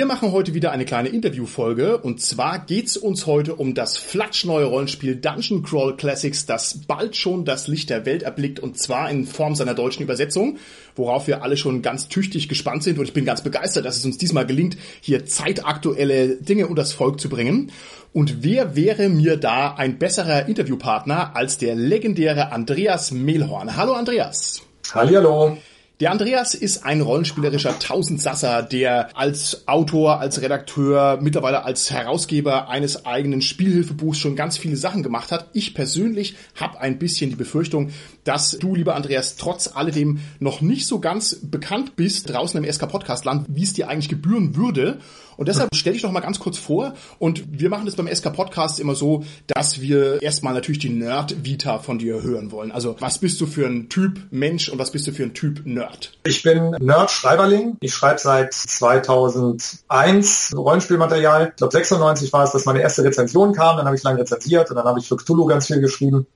[0.00, 4.64] Wir machen heute wieder eine kleine Interviewfolge und zwar geht's uns heute um das flatschneue
[4.64, 9.26] Rollenspiel Dungeon Crawl Classics, das bald schon das Licht der Welt erblickt und zwar in
[9.26, 10.56] Form seiner deutschen Übersetzung,
[10.96, 14.06] worauf wir alle schon ganz tüchtig gespannt sind und ich bin ganz begeistert, dass es
[14.06, 17.70] uns diesmal gelingt, hier zeitaktuelle Dinge unters Volk zu bringen.
[18.14, 23.76] Und wer wäre mir da ein besserer Interviewpartner als der legendäre Andreas Mehlhorn?
[23.76, 24.62] Hallo Andreas.
[24.94, 25.58] Hallihallo.
[26.00, 33.04] Der Andreas ist ein rollenspielerischer Tausendsasser, der als Autor, als Redakteur, mittlerweile als Herausgeber eines
[33.04, 35.50] eigenen Spielhilfebuchs schon ganz viele Sachen gemacht hat.
[35.52, 37.90] Ich persönlich habe ein bisschen die Befürchtung,
[38.24, 42.88] dass du, lieber Andreas, trotz alledem noch nicht so ganz bekannt bist draußen im SK
[42.88, 45.00] Podcast Land, wie es dir eigentlich gebühren würde.
[45.40, 46.92] Und deshalb stell dich doch mal ganz kurz vor.
[47.18, 51.78] Und wir machen das beim SK Podcast immer so, dass wir erstmal natürlich die Nerd-Vita
[51.78, 52.70] von dir hören wollen.
[52.70, 55.64] Also was bist du für ein Typ Mensch und was bist du für ein Typ
[55.64, 56.12] Nerd?
[56.24, 57.78] Ich bin Nerd-Schreiberling.
[57.80, 61.48] Ich schreibe seit 2001 Rollenspielmaterial.
[61.48, 63.78] Ich glaube 96 war es, dass meine erste Rezension kam.
[63.78, 66.26] Dann habe ich lange rezensiert und dann habe ich für Cthulhu ganz viel geschrieben.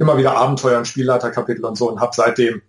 [0.00, 2.62] Immer wieder Abenteuer und Spielleiterkapitel und so und habe seitdem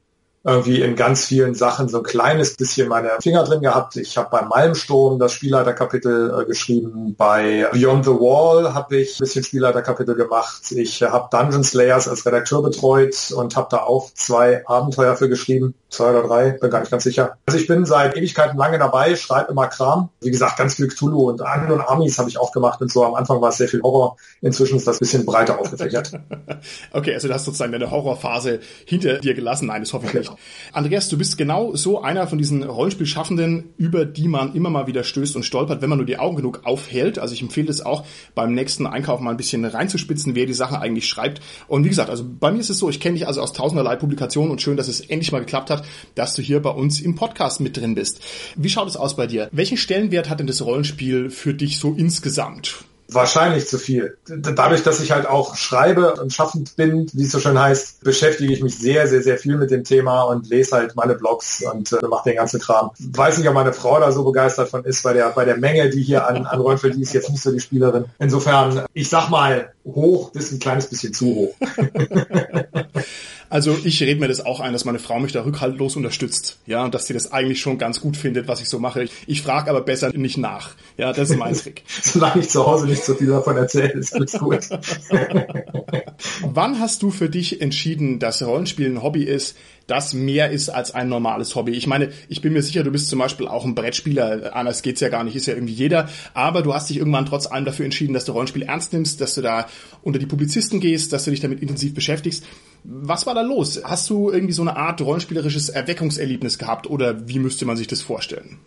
[0.44, 3.98] irgendwie in ganz vielen Sachen so ein kleines bisschen meine Finger drin gehabt.
[3.98, 7.16] Ich habe bei Malmsturm das Spielleiterkapitel äh, geschrieben.
[7.18, 10.72] Bei Beyond the Wall habe ich ein bisschen Spielleiterkapitel gemacht.
[10.72, 15.28] Ich äh, habe Dungeon Slayers als Redakteur betreut und habe da auch zwei Abenteuer für
[15.28, 15.76] geschrieben.
[15.90, 17.38] Zwei oder drei, bin gar nicht ganz sicher.
[17.48, 20.10] Also ich bin seit Ewigkeiten lange dabei, schreibe immer Kram.
[20.22, 23.04] Wie gesagt, ganz viel Cthulhu und An und Amis habe ich auch gemacht und so.
[23.04, 24.16] Am Anfang war es sehr viel Horror.
[24.42, 26.12] Inzwischen ist das ein bisschen breiter aufgefächert.
[26.94, 29.66] okay, also du hast sozusagen deine Horrorphase hinter dir gelassen.
[29.68, 30.29] Nein, das hoffe ich nicht.
[30.74, 35.04] Andreas, du bist genau so einer von diesen Rollenspielschaffenden, über die man immer mal wieder
[35.04, 37.20] stößt und stolpert, wenn man nur die Augen genug aufhält.
[37.20, 40.80] Also ich empfehle es auch beim nächsten Einkauf mal ein bisschen reinzuspitzen, wer die Sache
[40.80, 41.42] eigentlich schreibt.
[41.68, 43.96] Und wie gesagt, also bei mir ist es so, ich kenne dich also aus tausenderlei
[43.96, 45.84] Publikationen und schön, dass es endlich mal geklappt hat,
[46.16, 48.22] dass du hier bei uns im Podcast mit drin bist.
[48.56, 49.50] Wie schaut es aus bei dir?
[49.52, 52.86] Welchen Stellenwert hat denn das Rollenspiel für dich so insgesamt?
[53.12, 54.18] Wahrscheinlich zu viel.
[54.28, 58.54] Dadurch, dass ich halt auch schreibe und schaffend bin, wie es so schön heißt, beschäftige
[58.54, 61.92] ich mich sehr, sehr, sehr viel mit dem Thema und lese halt meine Blogs und
[61.92, 62.92] äh, mache den ganzen Kram.
[63.00, 65.90] Weiß nicht, ob meine Frau da so begeistert von ist, bei der, bei der Menge,
[65.90, 68.06] die hier an, an Rollenspiel, die ist jetzt nicht so die Spielerin.
[68.20, 71.56] Insofern, ich sag mal, hoch bis ein kleines bisschen zu hoch.
[73.50, 76.60] Also ich rede mir das auch ein, dass meine Frau mich da rückhaltlos unterstützt.
[76.68, 79.04] Ja, und dass sie das eigentlich schon ganz gut findet, was ich so mache.
[79.04, 80.72] Ich, ich frage aber besser nicht nach.
[80.98, 81.84] Ja, das ist mein Trick.
[81.88, 84.70] Solange ich zu Hause nicht so viel davon erzähle, ist alles gut.
[86.42, 89.56] Wann hast du für dich entschieden, dass Rollenspiel ein Hobby ist,
[89.90, 91.72] das mehr ist als ein normales Hobby.
[91.72, 95.02] Ich meine, ich bin mir sicher, du bist zum Beispiel auch ein Brettspieler, anders geht's
[95.02, 97.86] ja gar nicht, ist ja irgendwie jeder, aber du hast dich irgendwann trotz allem dafür
[97.86, 99.68] entschieden, dass du Rollenspiel ernst nimmst, dass du da
[100.02, 102.46] unter die Publizisten gehst, dass du dich damit intensiv beschäftigst.
[102.84, 103.82] Was war da los?
[103.84, 108.02] Hast du irgendwie so eine Art rollenspielerisches Erweckungserlebnis gehabt oder wie müsste man sich das
[108.02, 108.60] vorstellen?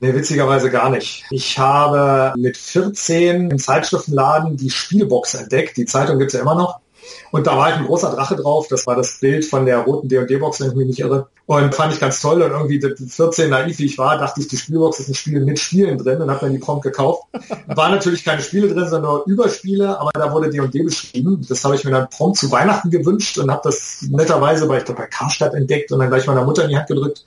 [0.00, 1.24] Nee, witzigerweise gar nicht.
[1.30, 5.76] Ich habe mit 14 im Zeitschriftenladen die Spielbox entdeckt.
[5.76, 6.80] Die Zeitung gibt's ja immer noch.
[7.30, 8.66] Und da war halt ein großer Drache drauf.
[8.68, 11.28] Das war das Bild von der roten D&D-Box, wenn ich mich nicht irre.
[11.46, 12.42] Und fand ich ganz toll.
[12.42, 15.58] Und irgendwie 14 naiv wie ich war, dachte ich, die Spielbox ist ein Spiel mit
[15.58, 17.24] Spielen drin und habe dann die prompt gekauft.
[17.66, 21.44] War natürlich keine Spiele drin, sondern nur Überspiele, aber da wurde D&D beschrieben.
[21.48, 24.84] Das habe ich mir dann prompt zu Weihnachten gewünscht und habe das netterweise bei, ich
[24.84, 27.24] glaube, bei Karstadt entdeckt und dann gleich meiner Mutter in die Hand gedrückt.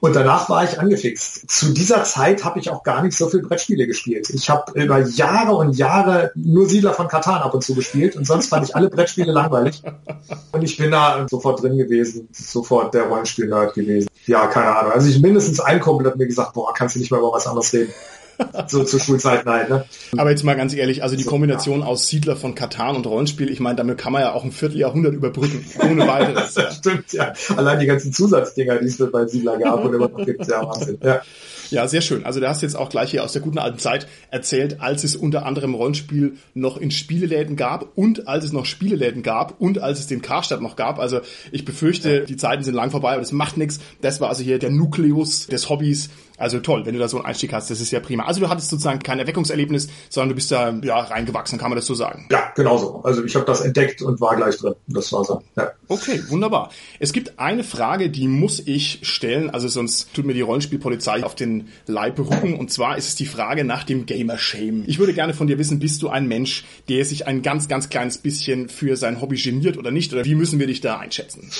[0.00, 1.50] Und danach war ich angefixt.
[1.50, 4.30] Zu dieser Zeit habe ich auch gar nicht so viel Brettspiele gespielt.
[4.30, 8.26] Ich habe über Jahre und Jahre nur Siedler von Katan ab und zu gespielt und
[8.26, 9.82] sonst fand ich alle Brettspiele langweilig.
[10.52, 14.08] Und ich bin da sofort drin gewesen, sofort der Rollenspiel-Nerd gewesen.
[14.26, 14.92] Ja, keine Ahnung.
[14.92, 17.46] Also ich mindestens ein Kumpel hat mir gesagt, boah, kannst du nicht mal über was
[17.46, 17.92] anderes reden.
[18.68, 19.84] so zur Schulzeit halt, ne?
[20.16, 23.60] Aber jetzt mal ganz ehrlich, also die Kombination aus Siedler von Katan und Rollenspiel, ich
[23.60, 26.54] meine, damit kann man ja auch ein Vierteljahrhundert überbrücken, ohne weiteres.
[26.58, 26.70] Ja.
[26.70, 27.32] Stimmt, ja.
[27.56, 30.98] Allein die ganzen Zusatzdinger, die es bei Siedler gab und immer noch gibt, ja Wahnsinn.
[31.02, 31.20] Ja.
[31.70, 32.24] Ja, sehr schön.
[32.24, 35.16] Also du hast jetzt auch gleich hier aus der guten alten Zeit erzählt, als es
[35.16, 39.98] unter anderem Rollenspiel noch in Spieleläden gab und als es noch Spieleläden gab und als
[40.00, 40.98] es den Karstadt noch gab.
[40.98, 41.20] Also
[41.52, 43.80] ich befürchte, die Zeiten sind lang vorbei, aber das macht nichts.
[44.00, 46.10] Das war also hier der Nukleus des Hobbys.
[46.38, 48.24] Also toll, wenn du da so einen Einstieg hast, das ist ja prima.
[48.24, 51.86] Also du hattest sozusagen kein Erweckungserlebnis, sondern du bist da ja reingewachsen, kann man das
[51.86, 52.28] so sagen?
[52.30, 53.00] Ja, genau so.
[53.02, 54.74] Also ich habe das entdeckt und war gleich drin.
[54.86, 55.42] Das war so.
[55.56, 55.72] Ja.
[55.88, 56.70] Okay, wunderbar.
[57.00, 61.34] Es gibt eine Frage, die muss ich stellen, also sonst tut mir die Rollenspielpolizei auf
[61.34, 62.58] den Leib rücken.
[62.58, 64.84] Und zwar ist es die Frage nach dem Gamer-Shame.
[64.86, 67.88] Ich würde gerne von dir wissen, bist du ein Mensch, der sich ein ganz, ganz
[67.88, 70.12] kleines bisschen für sein Hobby geniert oder nicht?
[70.12, 71.50] Oder wie müssen wir dich da einschätzen?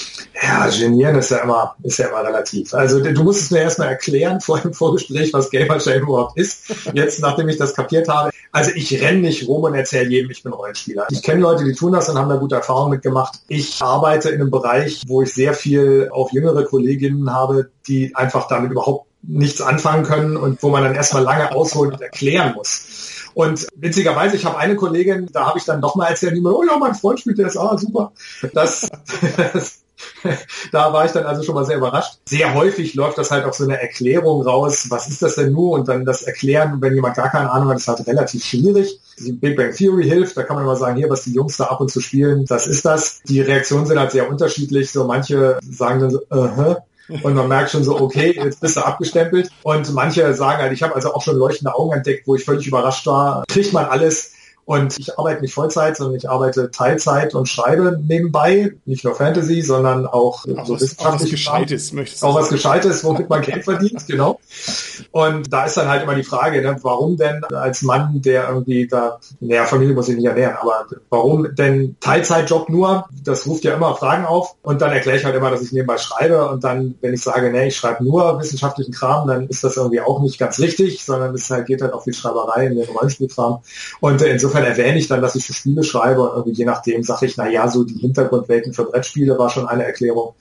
[0.43, 2.75] Ja, genieren ist ja immer, ist ja immer relativ.
[2.75, 6.73] Also du musst es mir erstmal erklären vor dem Vorgespräch, was Gamer-Shame überhaupt ist.
[6.93, 8.31] Jetzt, nachdem ich das kapiert habe.
[8.53, 11.07] Also ich renne nicht rum und erzähle jedem, ich bin Rollenspieler.
[11.11, 13.41] Ich kenne Leute, die tun das und haben da gute Erfahrungen mitgemacht.
[13.49, 18.49] Ich arbeite in einem Bereich, wo ich sehr viel auch jüngere Kolleginnen habe, die einfach
[18.49, 23.19] damit überhaupt nichts anfangen können und wo man dann erstmal lange ausholen und erklären muss.
[23.35, 26.65] Und witzigerweise, ich habe eine Kollegin, da habe ich dann nochmal erzählt, die mir, oh
[26.65, 28.13] ja, mein Freund spielt DSA, super.
[28.53, 28.89] Das,
[29.53, 29.81] das
[30.73, 32.19] da war ich dann also schon mal sehr überrascht.
[32.27, 35.73] Sehr häufig läuft das halt auch so eine Erklärung raus, was ist das denn nur?
[35.73, 39.01] Und dann das Erklären, wenn jemand gar keine Ahnung hat, ist halt relativ schwierig.
[39.19, 41.65] Die Big Bang Theory hilft, da kann man immer sagen, hier, was die Jungs da
[41.65, 43.21] ab und zu spielen, das ist das.
[43.25, 44.93] Die Reaktionen sind halt sehr unterschiedlich.
[44.93, 46.77] So manche sagen dann so, uh -huh.
[47.23, 49.51] Und man merkt schon so, okay, jetzt bist du abgestempelt.
[49.63, 52.67] Und manche sagen halt, ich habe also auch schon leuchtende Augen entdeckt, wo ich völlig
[52.67, 53.45] überrascht war.
[53.49, 54.33] Kriegt man alles
[54.69, 59.63] und ich arbeite nicht Vollzeit, sondern ich arbeite Teilzeit und schreibe nebenbei, nicht nur Fantasy,
[59.63, 63.41] sondern auch, auch so was, auch was Gescheites, möchtest du Auch was Gescheites, womit man
[63.41, 64.39] Geld verdient, genau.
[65.11, 68.87] Und da ist dann halt immer die Frage, ne, warum denn als Mann, der irgendwie
[68.87, 73.09] da, naja, Familie muss ich nicht ernähren, aber warum denn Teilzeitjob nur?
[73.25, 74.57] Das ruft ja immer Fragen auf.
[74.63, 76.49] Und dann erkläre ich halt immer, dass ich nebenbei schreibe.
[76.49, 80.01] Und dann, wenn ich sage, nee, ich schreibe nur wissenschaftlichen Kram, dann ist das irgendwie
[80.01, 83.61] auch nicht ganz richtig, sondern es halt, geht halt auch viel Schreiberei in den Rollenspielkram.
[84.01, 87.27] Und insofern erwähne ich dann, dass ich für Spiele schreibe und irgendwie je nachdem sage
[87.27, 90.35] ich, na ja, so die Hintergrundwelten für Brettspiele war schon eine Erklärung.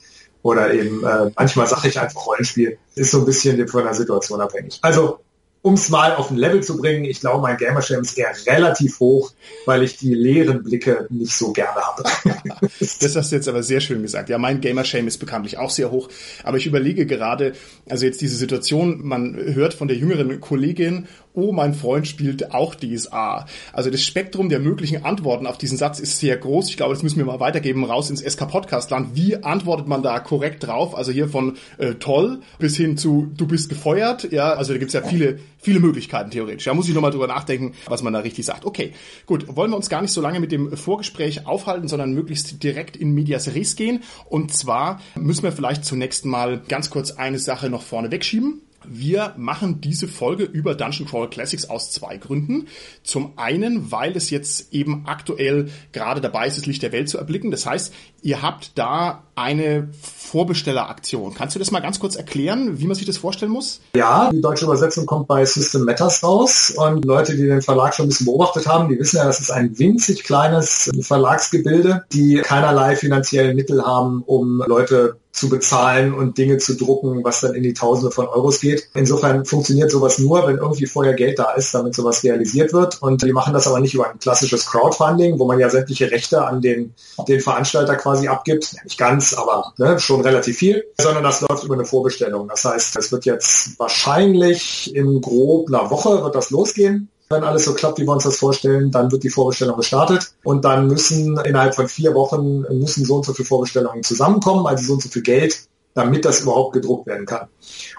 [0.48, 2.78] Oder eben äh, manchmal sage ich einfach Rollenspiel.
[2.96, 4.80] Ist so ein bisschen von der Situation abhängig.
[4.82, 5.20] Also
[5.62, 9.02] um es mal auf ein Level zu bringen, ich glaube, mein Gamersham ist eher relativ
[9.02, 9.34] hoch,
[9.66, 12.04] weil ich die leeren Blicke nicht so gerne habe.
[12.80, 14.30] das hast du jetzt aber sehr schön gesagt.
[14.30, 16.08] Ja, mein Gamershame ist bekanntlich auch sehr hoch.
[16.46, 17.52] Aber ich überlege gerade,
[17.90, 21.08] also jetzt diese Situation, man hört von der jüngeren Kollegin
[21.38, 23.46] oh, mein Freund spielt auch DSA.
[23.72, 26.70] Also das Spektrum der möglichen Antworten auf diesen Satz ist sehr groß.
[26.70, 29.16] Ich glaube, das müssen wir mal weitergeben raus ins SK-Podcast-Land.
[29.16, 30.98] Wie antwortet man da korrekt drauf?
[30.98, 34.32] Also hier von äh, toll bis hin zu du bist gefeuert.
[34.32, 36.66] Ja, also da gibt's ja viele, viele Möglichkeiten theoretisch.
[36.66, 38.66] Da muss ich nochmal drüber nachdenken, was man da richtig sagt.
[38.66, 38.94] Okay,
[39.28, 39.56] gut.
[39.56, 43.12] Wollen wir uns gar nicht so lange mit dem Vorgespräch aufhalten, sondern möglichst direkt in
[43.12, 44.02] Medias Res gehen.
[44.26, 48.64] Und zwar müssen wir vielleicht zunächst mal ganz kurz eine Sache noch vorne wegschieben.
[48.90, 52.68] Wir machen diese Folge über Dungeon Crawl Classics aus zwei Gründen.
[53.04, 57.18] Zum einen, weil es jetzt eben aktuell gerade dabei ist, das Licht der Welt zu
[57.18, 57.52] erblicken.
[57.52, 61.34] Das heißt, ihr habt da eine Vorbestelleraktion.
[61.34, 63.82] Kannst du das mal ganz kurz erklären, wie man sich das vorstellen muss?
[63.96, 68.08] Ja, die deutsche Übersetzung kommt bei System Matters raus und Leute, die den Verlag schon
[68.08, 72.96] ein bisschen beobachtet haben, die wissen ja, das ist ein winzig kleines Verlagsgebilde, die keinerlei
[72.96, 77.74] finanziellen Mittel haben, um Leute zu bezahlen und Dinge zu drucken, was dann in die
[77.74, 78.90] Tausende von Euros geht.
[78.96, 83.02] Insofern funktioniert sowas nur, wenn irgendwie vorher Geld da ist, damit sowas realisiert wird.
[83.02, 86.44] Und die machen das aber nicht über ein klassisches Crowdfunding, wo man ja sämtliche Rechte
[86.44, 86.96] an den,
[87.28, 88.76] den Veranstalter quasi abgibt.
[88.84, 92.48] Nicht ganz, aber ne, schon relativ viel, sondern das läuft über eine Vorbestellung.
[92.48, 97.10] Das heißt, es wird jetzt wahrscheinlich in grob einer Woche wird das losgehen.
[97.30, 100.64] Wenn alles so klappt, wie wir uns das vorstellen, dann wird die Vorbestellung gestartet und
[100.64, 104.94] dann müssen innerhalb von vier Wochen müssen so und so viele Vorbestellungen zusammenkommen, also so
[104.94, 107.50] und so viel Geld, damit das überhaupt gedruckt werden kann.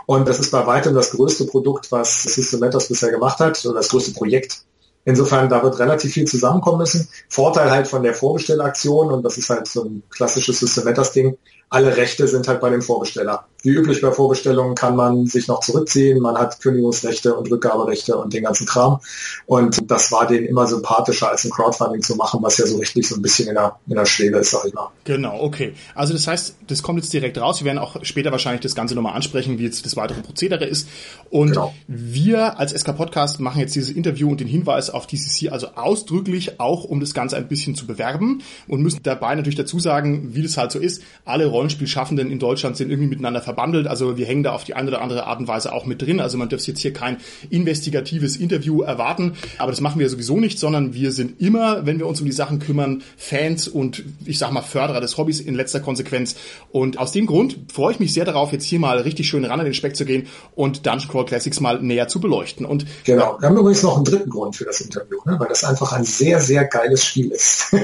[0.06, 3.74] Und das ist bei weitem das größte Produkt, was System Matters bisher gemacht hat, oder
[3.74, 4.62] das größte Projekt.
[5.08, 7.08] Insofern, da wird relativ viel zusammenkommen müssen.
[7.30, 11.38] Vorteil halt von der Vorbestellaktion, und das ist halt so ein klassisches System Ding,
[11.70, 13.44] alle Rechte sind halt bei dem Vorbesteller.
[13.62, 18.32] Wie üblich bei Vorbestellungen kann man sich noch zurückziehen, man hat Kündigungsrechte und Rückgaberechte und
[18.32, 19.00] den ganzen Kram.
[19.46, 23.08] Und das war denen immer sympathischer, als ein Crowdfunding zu machen, was ja so richtig
[23.08, 24.90] so ein bisschen in der, in der Schwebe ist, sag ich mal.
[25.02, 25.74] Genau, okay.
[25.96, 27.60] Also das heißt, das kommt jetzt direkt raus.
[27.60, 30.88] Wir werden auch später wahrscheinlich das Ganze nochmal ansprechen, wie jetzt das weitere Prozedere ist.
[31.28, 31.74] Und genau.
[31.88, 36.60] wir als SK Podcast machen jetzt dieses Interview und den Hinweis auf DCC also ausdrücklich
[36.60, 40.42] auch, um das Ganze ein bisschen zu bewerben und müssen dabei natürlich dazu sagen, wie
[40.42, 41.02] das halt so ist.
[41.24, 43.88] Alle Rollenspielschaffenden in Deutschland sind irgendwie miteinander verbandelt.
[43.88, 46.20] Also wir hängen da auf die eine oder andere Art und Weise auch mit drin.
[46.20, 47.16] Also man dürfte jetzt hier kein
[47.50, 49.32] investigatives Interview erwarten.
[49.58, 52.32] Aber das machen wir sowieso nicht, sondern wir sind immer, wenn wir uns um die
[52.32, 56.36] Sachen kümmern, Fans und ich sag mal Förderer des Hobbys in letzter Konsequenz.
[56.70, 59.58] Und aus dem Grund freue ich mich sehr darauf, jetzt hier mal richtig schön ran
[59.58, 62.64] an den Speck zu gehen und Dungeon Crawl Classics mal näher zu beleuchten.
[62.64, 63.36] Und genau.
[63.40, 65.36] Wir haben übrigens noch einen dritten Grund für das Interview, ne?
[65.40, 67.74] weil das einfach ein sehr, sehr geiles Spiel ist.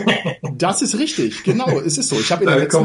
[0.57, 2.17] das ist richtig, genau, es ist so.
[2.17, 2.85] Ich habe in, den letzten,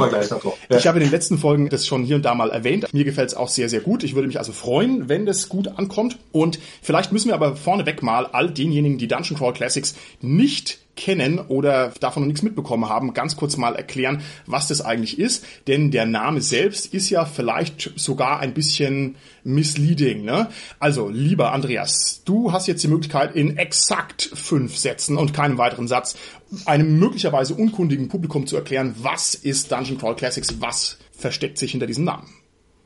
[0.69, 0.78] ja.
[0.79, 2.91] Ich hab in den letzten Folgen das schon hier und da mal erwähnt.
[2.93, 4.03] Mir gefällt es auch sehr, sehr gut.
[4.03, 6.17] Ich würde mich also freuen, wenn das gut ankommt.
[6.31, 11.39] Und vielleicht müssen wir aber vorneweg mal all denjenigen, die Dungeon Crawl Classics nicht kennen
[11.39, 15.45] oder davon noch nichts mitbekommen haben, ganz kurz mal erklären, was das eigentlich ist.
[15.67, 19.15] Denn der Name selbst ist ja vielleicht sogar ein bisschen
[19.45, 20.25] misleading.
[20.25, 20.49] Ne?
[20.77, 25.87] Also, lieber Andreas, du hast jetzt die Möglichkeit, in exakt fünf Sätzen und keinem weiteren
[25.87, 26.17] Satz
[26.65, 31.87] einem möglicherweise unkundigen Publikum zu erklären, was ist Dungeon Crawl Classics, was versteckt sich hinter
[31.87, 32.38] diesem Namen.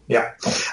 [0.07, 0.23] Ja,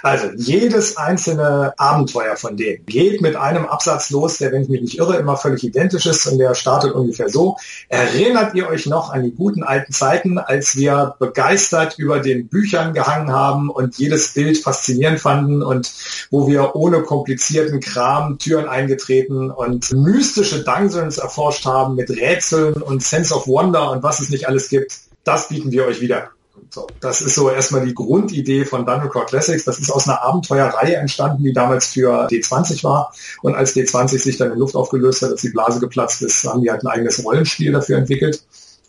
[0.02, 4.80] also jedes einzelne Abenteuer von denen geht mit einem Absatz los, der, wenn ich mich
[4.80, 7.56] nicht irre, immer völlig identisch ist und der startet ungefähr so.
[7.88, 12.92] Erinnert ihr euch noch an die guten alten Zeiten, als wir begeistert über den Büchern
[12.92, 15.92] gehangen haben und jedes Bild faszinierend fanden und
[16.30, 23.04] wo wir ohne komplizierten Kram Türen eingetreten und mystische Dungeons erforscht haben mit Rätseln und
[23.04, 24.98] Sense of Wonder und was es nicht alles gibt?
[25.22, 26.30] Das bieten wir euch wieder.
[26.70, 29.64] So, das ist so erstmal die Grundidee von Dungeon Crawl Classics.
[29.64, 33.12] Das ist aus einer Abenteuerreihe entstanden, die damals für D20 war.
[33.42, 36.62] Und als D20 sich dann in Luft aufgelöst hat, als die Blase geplatzt ist, haben
[36.62, 38.44] die halt ein eigenes Rollenspiel dafür entwickelt.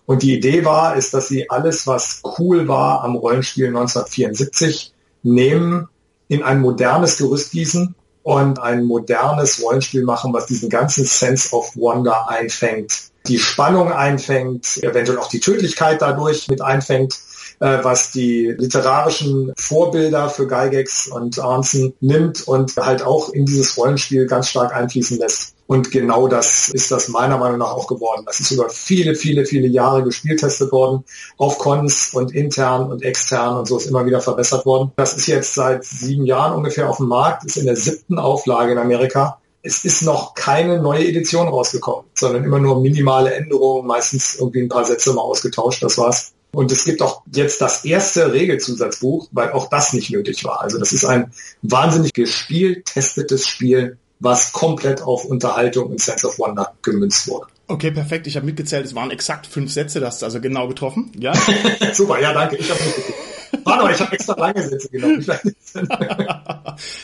[0.05, 5.87] Und die Idee war, ist, dass sie alles, was cool war am Rollenspiel 1974, nehmen,
[6.27, 11.75] in ein modernes Gerüst gießen und ein modernes Rollenspiel machen, was diesen ganzen Sense of
[11.75, 17.19] Wonder einfängt, die Spannung einfängt, eventuell auch die Tödlichkeit dadurch mit einfängt
[17.61, 24.25] was die literarischen Vorbilder für Gygax und Arnson nimmt und halt auch in dieses Rollenspiel
[24.25, 25.53] ganz stark einfließen lässt.
[25.67, 28.23] Und genau das ist das meiner Meinung nach auch geworden.
[28.25, 31.05] Das ist über viele, viele, viele Jahre gespieltestet worden,
[31.37, 34.91] auf Cons und intern und extern und so ist immer wieder verbessert worden.
[34.95, 38.71] Das ist jetzt seit sieben Jahren ungefähr auf dem Markt, ist in der siebten Auflage
[38.71, 39.39] in Amerika.
[39.61, 44.69] Es ist noch keine neue Edition rausgekommen, sondern immer nur minimale Änderungen, meistens irgendwie ein
[44.69, 46.33] paar Sätze mal ausgetauscht, das war's.
[46.53, 50.61] Und es gibt auch jetzt das erste Regelzusatzbuch, weil auch das nicht nötig war.
[50.61, 51.31] Also das ist ein
[51.61, 57.47] wahnsinnig gespielt, testetes Spiel, was komplett auf Unterhaltung und Sense of Wonder gemünzt wurde.
[57.67, 58.27] Okay, perfekt.
[58.27, 61.11] Ich habe mitgezählt, es waren exakt fünf Sätze, das hast du also genau getroffen.
[61.17, 61.33] Ja.
[61.93, 62.57] Super, ja, danke.
[62.57, 63.15] Ich habe mitgezählt.
[63.63, 65.25] Warte ich habe extra lange Sätze genommen.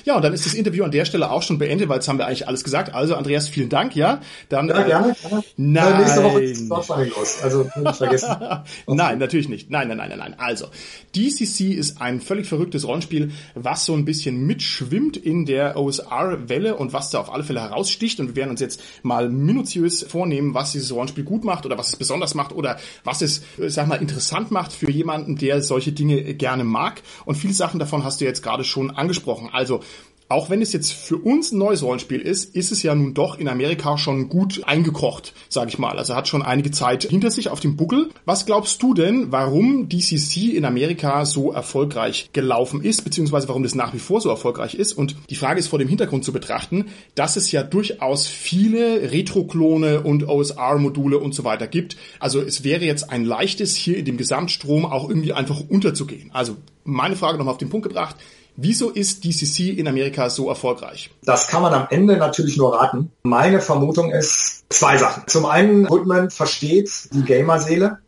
[0.05, 2.17] ja, und dann ist das Interview an der Stelle auch schon beendet, weil jetzt haben
[2.17, 2.93] wir eigentlich alles gesagt.
[2.93, 4.21] Also, Andreas, vielen Dank, ja.
[4.49, 5.15] Dann, ja, gerne.
[5.21, 5.43] gerne.
[5.57, 6.01] Nein.
[6.01, 7.39] nächste Woche ist Deutschland los.
[7.43, 8.35] Also, nicht vergessen.
[8.87, 9.69] nein, natürlich nicht.
[9.69, 10.35] Nein, nein, nein, nein, nein.
[10.37, 10.67] Also,
[11.15, 16.93] DCC ist ein völlig verrücktes Rollenspiel, was so ein bisschen mitschwimmt in der OSR-Welle und
[16.93, 18.19] was da auf alle Fälle heraussticht.
[18.19, 21.89] Und wir werden uns jetzt mal minutiös vornehmen, was dieses Rollenspiel gut macht oder was
[21.89, 26.33] es besonders macht oder was es, sag mal, interessant macht für jemanden, der solche Dinge
[26.33, 27.01] gerne mag.
[27.25, 29.49] Und viele Sachen davon hast du jetzt gerade schon angesprochen.
[29.51, 29.81] Also
[30.29, 33.39] auch wenn es jetzt für uns ein neues Rollenspiel ist, ist es ja nun doch
[33.39, 35.97] in Amerika schon gut eingekocht, sage ich mal.
[35.97, 38.09] Also hat schon einige Zeit hinter sich auf dem Buckel.
[38.25, 43.75] Was glaubst du denn, warum DCC in Amerika so erfolgreich gelaufen ist, beziehungsweise warum das
[43.75, 44.93] nach wie vor so erfolgreich ist?
[44.93, 50.01] Und die Frage ist vor dem Hintergrund zu betrachten, dass es ja durchaus viele Retro-Klone
[50.01, 51.95] und OSR-Module und so weiter gibt.
[52.19, 56.31] Also es wäre jetzt ein leichtes, hier in dem Gesamtstrom auch irgendwie einfach unterzugehen.
[56.33, 58.15] Also meine Frage nochmal auf den Punkt gebracht.
[58.59, 61.11] Wieso ist DCC in Amerika so erfolgreich?
[61.23, 63.11] Das kann man am Ende natürlich nur raten.
[63.21, 65.21] Meine Vermutung ist zwei Sachen.
[65.27, 67.99] Zum einen, Goodman versteht die Gamerseele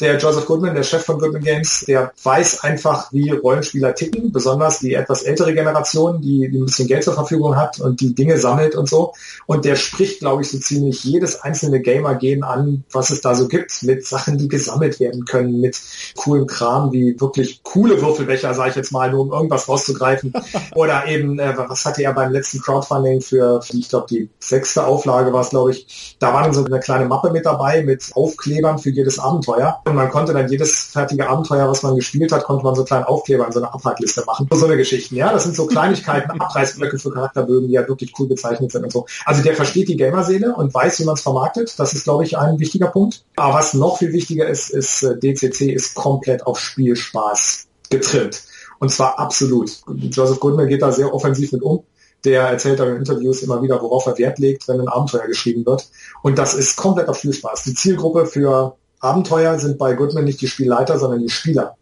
[0.00, 4.80] der Joseph Goodman, der Chef von Goodman Games, der weiß einfach, wie Rollenspieler ticken, besonders
[4.80, 8.38] die etwas ältere Generation, die, die ein bisschen Geld zur Verfügung hat und die Dinge
[8.38, 9.12] sammelt und so.
[9.46, 13.46] Und der spricht, glaube ich, so ziemlich jedes einzelne Gamer-Gen an, was es da so
[13.46, 15.80] gibt, mit Sachen, die gesammelt werden können, mit
[16.16, 20.32] coolem Kram, wie wirklich coole Würfelbecher, sage ich jetzt mal, nur um irgendwas rauszugreifen.
[20.74, 25.32] Oder eben, äh, was hatte er beim letzten Crowdfunding für, ich glaube, die sechste Auflage
[25.32, 26.16] war es, glaube ich.
[26.18, 29.80] Da war dann so eine kleine Mappe mit dabei mit Aufklebern für jedes Abenteuer.
[29.86, 33.04] Und man konnte dann jedes fertige Abenteuer, was man gespielt hat, konnte man so kleinen
[33.04, 34.48] Aufkleber in so eine Abhakliste machen.
[34.52, 35.32] So eine Geschichten, ja.
[35.32, 39.06] Das sind so Kleinigkeiten, Abreißblöcke für Charakterbögen, die ja wirklich cool bezeichnet sind und so.
[39.24, 41.78] Also der versteht die Gamerseele und weiß, wie man es vermarktet.
[41.78, 43.24] Das ist, glaube ich, ein wichtiger Punkt.
[43.36, 48.42] Aber was noch viel wichtiger ist, ist, äh, DCC ist komplett auf Spielspaß getrimmt.
[48.78, 49.70] Und zwar absolut.
[50.10, 51.84] Joseph Goodman geht da sehr offensiv mit um
[52.24, 55.66] der erzählt da in Interviews immer wieder, worauf er Wert legt, wenn ein Abenteuer geschrieben
[55.66, 55.88] wird.
[56.22, 57.64] Und das ist komplett auf Spielspaß.
[57.64, 61.76] Die Zielgruppe für Abenteuer sind bei Goodman nicht die Spielleiter, sondern die Spieler.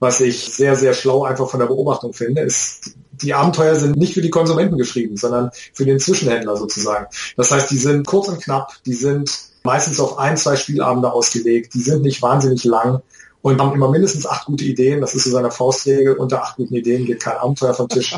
[0.00, 4.14] Was ich sehr, sehr schlau einfach von der Beobachtung finde, ist, die Abenteuer sind nicht
[4.14, 7.06] für die Konsumenten geschrieben, sondern für den Zwischenhändler sozusagen.
[7.36, 9.30] Das heißt, die sind kurz und knapp, die sind
[9.64, 13.02] meistens auf ein, zwei Spielabende ausgelegt, die sind nicht wahnsinnig lang
[13.42, 15.00] und haben immer mindestens acht gute Ideen.
[15.00, 16.14] Das ist so seine Faustregel.
[16.14, 18.16] Unter acht guten Ideen geht kein Abenteuer vom Tisch.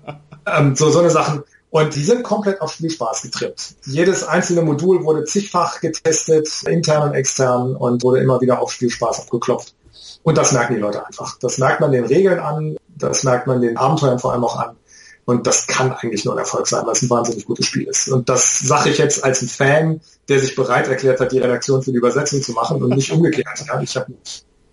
[0.46, 1.42] ähm, so, so eine Sachen.
[1.70, 3.74] Und die sind komplett auf Spielspaß getrimmt.
[3.84, 9.20] Jedes einzelne Modul wurde zigfach getestet, intern und extern, und wurde immer wieder auf Spielspaß
[9.20, 9.74] abgeklopft.
[10.22, 11.38] Und das merken die Leute einfach.
[11.38, 14.76] Das merkt man den Regeln an, das merkt man den Abenteuern vor allem auch an.
[15.26, 18.08] Und das kann eigentlich nur ein Erfolg sein, weil es ein wahnsinnig gutes Spiel ist.
[18.08, 21.82] Und das sage ich jetzt als ein Fan, der sich bereit erklärt hat, die Redaktion
[21.82, 23.46] für die Übersetzung zu machen und nicht umgekehrt.
[23.66, 24.14] Ja, ich habe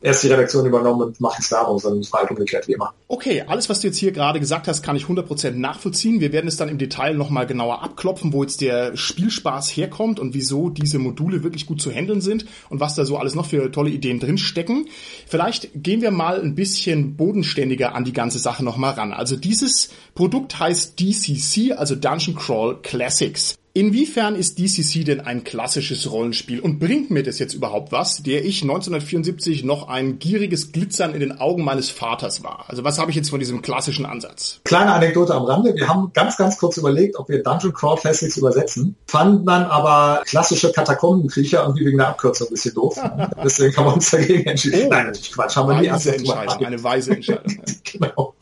[0.05, 2.93] erst die Redaktion übernommen und mache es darum, sondern es war halt umgekehrt wie immer.
[3.07, 6.19] Okay, alles, was du jetzt hier gerade gesagt hast, kann ich 100% nachvollziehen.
[6.19, 10.35] Wir werden es dann im Detail nochmal genauer abklopfen, wo jetzt der Spielspaß herkommt und
[10.35, 13.71] wieso diese Module wirklich gut zu handeln sind und was da so alles noch für
[13.71, 14.87] tolle Ideen drinstecken.
[15.27, 19.11] Vielleicht gehen wir mal ein bisschen bodenständiger an die ganze Sache nochmal ran.
[19.11, 23.55] Also dieses Produkt heißt DCC, also Dungeon Crawl Classics.
[23.77, 28.45] Inwiefern ist DCC denn ein klassisches Rollenspiel und bringt mir das jetzt überhaupt was, der
[28.45, 32.63] ich 1974 noch ein gieriges Glitzern in den Augen meines Vaters war?
[32.69, 34.61] Also was habe ich jetzt von diesem klassischen Ansatz?
[34.63, 35.75] Kleine Anekdote am Rande.
[35.75, 40.23] Wir haben ganz, ganz kurz überlegt, ob wir Dungeon Crawl Classics übersetzen, fanden dann aber
[40.25, 42.97] klassische Katakombenkriecher irgendwie wegen der Abkürzung ein bisschen doof.
[43.43, 44.83] Deswegen haben wir uns dagegen entschieden.
[44.85, 45.57] Oh, Nein, Quatsch.
[45.57, 47.57] Haben wir nie Entscheidung, eine weise Entscheidung.
[47.83, 48.35] genau.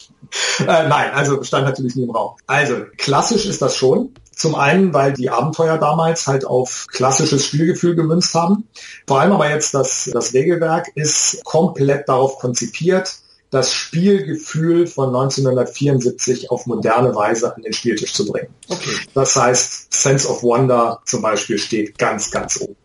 [0.60, 2.36] Äh, nein, also stand natürlich nie im Raum.
[2.48, 4.13] Also klassisch ist das schon.
[4.36, 8.68] Zum einen, weil die Abenteuer damals halt auf klassisches Spielgefühl gemünzt haben.
[9.08, 13.16] Vor allem aber jetzt das, das Regelwerk ist komplett darauf konzipiert,
[13.52, 18.54] das Spielgefühl von 1974 auf moderne Weise an den Spieltisch zu bringen.
[18.68, 18.96] Okay.
[19.13, 22.75] Das heißt, Sense of Wonder zum Beispiel steht ganz, ganz oben.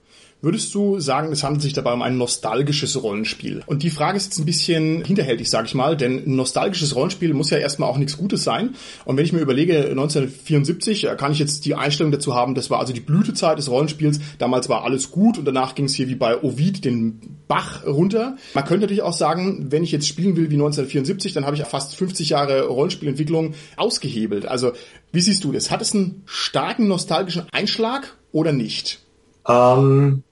[0.41, 3.63] Würdest du sagen, es handelt sich dabei um ein nostalgisches Rollenspiel?
[3.67, 7.35] Und die Frage ist jetzt ein bisschen hinterhältig, sag ich mal, denn ein nostalgisches Rollenspiel
[7.35, 8.77] muss ja erstmal auch nichts Gutes sein.
[9.05, 12.71] Und wenn ich mir überlege, 1974 äh, kann ich jetzt die Einstellung dazu haben, das
[12.71, 14.21] war also die Blütezeit des Rollenspiels.
[14.39, 18.37] Damals war alles gut und danach ging es hier wie bei Ovid den Bach runter.
[18.55, 21.65] Man könnte natürlich auch sagen, wenn ich jetzt spielen will wie 1974, dann habe ich
[21.65, 24.47] fast 50 Jahre Rollenspielentwicklung ausgehebelt.
[24.47, 24.71] Also,
[25.11, 25.73] wie siehst du das?
[25.73, 29.01] Hat es einen starken nostalgischen Einschlag oder nicht?
[29.49, 30.23] Ähm,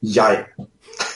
[0.00, 0.46] Jein.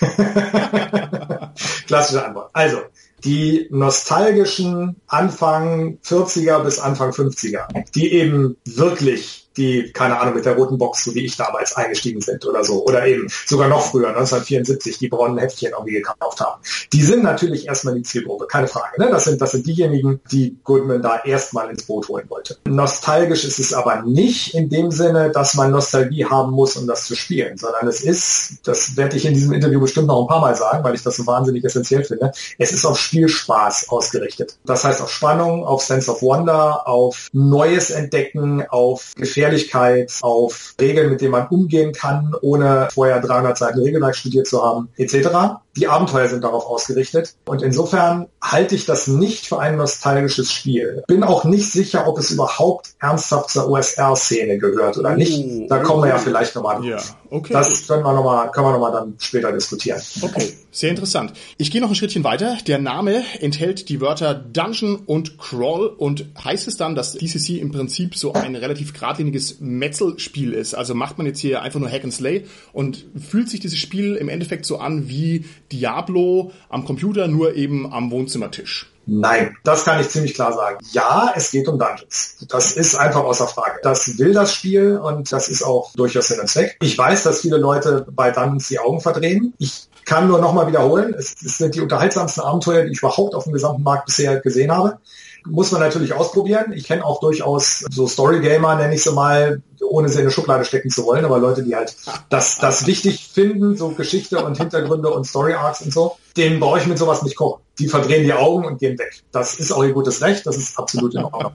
[1.86, 2.50] Klassische Antwort.
[2.52, 2.78] Also,
[3.24, 10.56] die nostalgischen Anfang 40er bis Anfang 50er, die eben wirklich die, keine Ahnung, mit der
[10.56, 12.84] roten Box, so wie ich damals eingestiegen sind oder so.
[12.84, 16.60] Oder eben sogar noch früher, 1974, die braunen Heftchen irgendwie gekauft haben.
[16.92, 19.00] Die sind natürlich erstmal die Zielgruppe, keine Frage.
[19.00, 19.08] Ne?
[19.10, 22.56] Das, sind, das sind diejenigen, die Goodman da erstmal ins Boot holen wollte.
[22.66, 27.06] Nostalgisch ist es aber nicht in dem Sinne, dass man Nostalgie haben muss, um das
[27.06, 30.40] zu spielen, sondern es ist, das werde ich in diesem Interview bestimmt noch ein paar
[30.40, 34.56] Mal sagen, weil ich das so wahnsinnig essentiell finde, es ist auf Spielspaß ausgerichtet.
[34.64, 40.74] Das heißt auf Spannung, auf Sense of Wonder, auf Neues entdecken, auf Gefährlichkeit Gefährlichkeit, auf
[40.80, 45.58] Regeln, mit denen man umgehen kann, ohne vorher 300 Seiten Regelwerk studiert zu haben, etc.
[45.76, 47.34] Die Abenteuer sind darauf ausgerichtet.
[47.46, 51.02] Und insofern halte ich das nicht für ein nostalgisches Spiel.
[51.06, 55.32] Bin auch nicht sicher, ob es überhaupt ernsthaft zur OSR-Szene gehört oder nicht.
[55.32, 56.84] Oh, da kommen wir ja vielleicht nochmal drauf.
[56.84, 56.98] Ja,
[57.30, 57.52] okay.
[57.54, 60.00] Das können wir nochmal, können wir nochmal dann später diskutieren.
[60.20, 61.32] Okay, sehr interessant.
[61.56, 62.58] Ich gehe noch ein Schrittchen weiter.
[62.66, 67.72] Der Name enthält die Wörter Dungeon und Crawl und heißt es dann, dass DCC im
[67.72, 70.74] Prinzip so ein relativ geradliniges Metzelspiel ist.
[70.74, 74.16] Also macht man jetzt hier einfach nur Hack and Slay und fühlt sich dieses Spiel
[74.16, 78.92] im Endeffekt so an wie Diablo am Computer, nur eben am Wohnzimmertisch.
[79.06, 80.78] Nein, das kann ich ziemlich klar sagen.
[80.92, 82.36] Ja, es geht um Dungeons.
[82.48, 83.80] Das ist einfach außer Frage.
[83.82, 86.76] Das will das Spiel und das ist auch durchaus Sinn und Zweck.
[86.80, 89.54] Ich weiß, dass viele Leute bei Dungeons die Augen verdrehen.
[89.58, 93.44] Ich kann nur nochmal wiederholen, es, es sind die unterhaltsamsten Abenteuer, die ich überhaupt auf
[93.44, 94.98] dem gesamten Markt bisher gesehen habe.
[95.44, 96.72] Muss man natürlich ausprobieren.
[96.72, 100.64] Ich kenne auch durchaus so Story-Gamer, nenne ich sie mal, ohne sie in eine Schublade
[100.64, 101.94] stecken zu wollen, aber Leute, die halt
[102.30, 106.86] das, das wichtig finden, so Geschichte und Hintergründe und Story-Arcs und so, denen brauche ich
[106.86, 107.62] mit sowas nicht kochen.
[107.78, 109.22] Die verdrehen die Augen und gehen weg.
[109.32, 111.52] Das ist auch ihr gutes Recht, das ist absolut in Ordnung.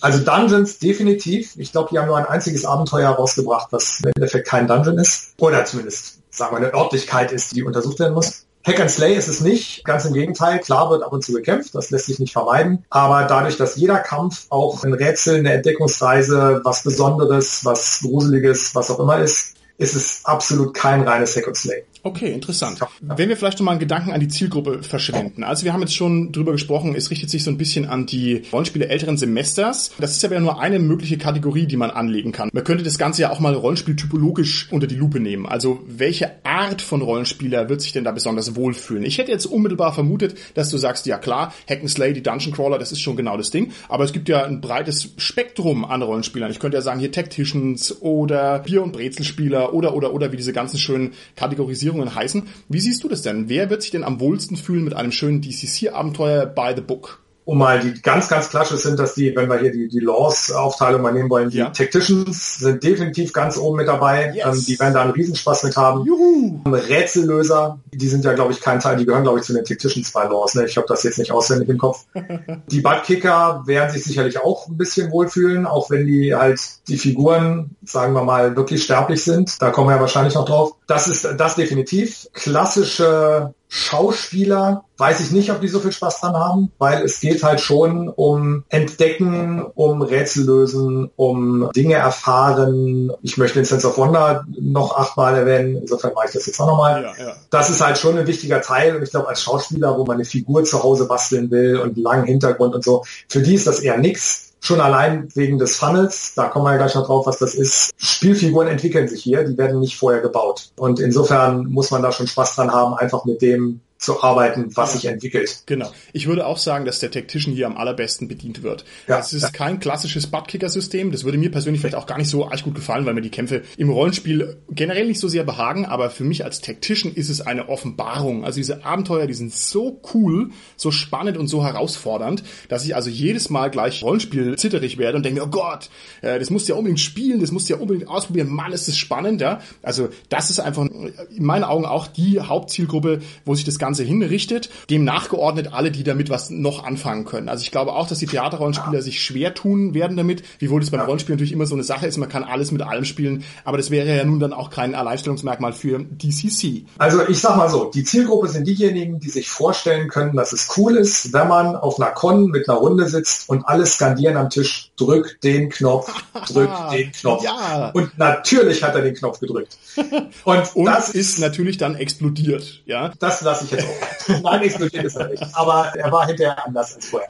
[0.00, 1.54] Also Dungeons definitiv.
[1.56, 5.34] Ich glaube, die haben nur ein einziges Abenteuer rausgebracht, was im Endeffekt kein Dungeon ist.
[5.38, 8.46] Oder zumindest, sagen wir, eine Örtlichkeit ist, die untersucht werden muss.
[8.62, 10.58] Hack and Slay ist es nicht, ganz im Gegenteil.
[10.58, 12.84] Klar wird ab und zu gekämpft, das lässt sich nicht vermeiden.
[12.90, 18.90] Aber dadurch, dass jeder Kampf auch ein Rätsel, eine Entdeckungsreise, was Besonderes, was Gruseliges, was
[18.90, 21.84] auch immer ist, ist es absolut kein reines Hack and Slay.
[22.02, 22.80] Okay, interessant.
[23.00, 25.44] Wenn wir vielleicht noch mal einen Gedanken an die Zielgruppe verschwenden.
[25.44, 28.42] Also wir haben jetzt schon drüber gesprochen, es richtet sich so ein bisschen an die
[28.52, 29.92] Rollenspiele älteren Semesters.
[29.98, 32.50] Das ist aber ja nur eine mögliche Kategorie, die man anlegen kann.
[32.52, 35.46] Man könnte das Ganze ja auch mal Rollenspieltypologisch unter die Lupe nehmen.
[35.46, 39.04] Also welche Art von Rollenspieler wird sich denn da besonders wohlfühlen?
[39.04, 42.92] Ich hätte jetzt unmittelbar vermutet, dass du sagst, ja klar, Hack'n'Slay, die Dungeon Crawler, das
[42.92, 43.72] ist schon genau das Ding.
[43.88, 46.50] Aber es gibt ja ein breites Spektrum an Rollenspielern.
[46.50, 50.52] Ich könnte ja sagen, hier Tacticians oder Bier- und Brezelspieler oder, oder, oder, wie diese
[50.52, 52.48] ganzen schönen Kategorisierungen Platzierungen heißen.
[52.68, 53.48] Wie siehst du das denn?
[53.48, 57.22] Wer wird sich denn am wohlsten fühlen mit einem schönen DCC-Abenteuer by the book?
[57.44, 61.02] Um mal die ganz, ganz klassisch sind, dass die, wenn wir hier die, die Laws-Aufteilung
[61.02, 61.70] mal nehmen wollen, die ja.
[61.70, 64.32] Tacticians sind definitiv ganz oben mit dabei.
[64.34, 64.46] Yes.
[64.46, 66.04] Ähm, die werden da einen Riesenspaß mit haben.
[66.04, 66.60] Juhu.
[66.66, 70.12] Rätsellöser, die sind ja, glaube ich, kein Teil, die gehören, glaube ich, zu den Tacticians
[70.12, 70.54] bei Laws.
[70.54, 70.66] Ne?
[70.66, 72.04] Ich habe das jetzt nicht auswendig im Kopf.
[72.70, 77.76] die Buttkicker werden sich sicherlich auch ein bisschen wohlfühlen, auch wenn die halt die Figuren,
[77.84, 79.60] sagen wir mal, wirklich sterblich sind.
[79.60, 80.74] Da kommen wir ja wahrscheinlich noch drauf.
[80.86, 82.28] Das ist das definitiv.
[82.32, 87.44] Klassische Schauspieler weiß ich nicht, ob die so viel Spaß dran haben, weil es geht
[87.44, 93.12] halt schon um Entdecken, um Rätsel lösen, um Dinge erfahren.
[93.22, 96.66] Ich möchte den Sense of Wonder noch achtmal erwähnen, insofern mache ich das jetzt auch
[96.66, 97.04] nochmal.
[97.04, 97.32] Ja, ja.
[97.50, 100.24] Das ist halt schon ein wichtiger Teil und ich glaube als Schauspieler, wo man eine
[100.24, 103.78] Figur zu Hause basteln will und einen langen Hintergrund und so, für die ist das
[103.78, 104.49] eher nix.
[104.60, 107.92] Schon allein wegen des Funnels, da kommen wir gleich noch drauf, was das ist.
[107.96, 110.70] Spielfiguren entwickeln sich hier, die werden nicht vorher gebaut.
[110.76, 114.94] Und insofern muss man da schon Spaß dran haben, einfach mit dem zu arbeiten, was
[114.94, 115.64] sich entwickelt.
[115.66, 115.92] Genau.
[116.14, 118.86] Ich würde auch sagen, dass der Tactician hier am allerbesten bedient wird.
[119.06, 119.50] Ja, es ist ja.
[119.50, 121.12] kein klassisches Buttkicker-System.
[121.12, 123.30] Das würde mir persönlich vielleicht auch gar nicht so arg gut gefallen, weil mir die
[123.30, 125.84] Kämpfe im Rollenspiel generell nicht so sehr behagen.
[125.84, 128.42] Aber für mich als Tactician ist es eine Offenbarung.
[128.42, 133.10] Also diese Abenteuer, die sind so cool, so spannend und so herausfordernd, dass ich also
[133.10, 135.90] jedes Mal gleich Rollenspiel zitterig werde und denke mir, oh Gott,
[136.22, 138.48] äh, das musst du ja unbedingt spielen, das musst du ja unbedingt ausprobieren.
[138.48, 139.60] Mann, ist das spannend, ja.
[139.82, 144.04] Also das ist einfach in meinen Augen auch die Hauptzielgruppe, wo sich das Ganze Ganze
[144.04, 147.48] hinrichtet, dem nachgeordnet alle, die damit was noch anfangen können.
[147.48, 149.02] Also ich glaube auch, dass die Theaterrollenspieler ja.
[149.02, 151.06] sich schwer tun werden damit, wiewohl das beim ja.
[151.06, 153.90] Rollenspiel natürlich immer so eine Sache ist, man kann alles mit allem spielen, aber das
[153.90, 156.84] wäre ja nun dann auch kein Alleinstellungsmerkmal für DCC.
[156.98, 160.68] Also ich sag mal so, die Zielgruppe sind diejenigen, die sich vorstellen können, dass es
[160.76, 164.50] cool ist, wenn man auf einer Con mit einer Runde sitzt und alle skandieren am
[164.50, 166.12] Tisch, drück den Knopf,
[166.46, 167.42] drück den Knopf.
[167.42, 167.90] Ja.
[167.92, 169.76] Und natürlich hat er den Knopf gedrückt.
[170.44, 173.12] Und, und das ist natürlich dann explodiert, ja.
[173.18, 173.79] Das lasse ich jetzt
[174.42, 175.44] Nein, explodiert ist er nicht.
[175.54, 177.28] Aber er war hinterher anders als vorher.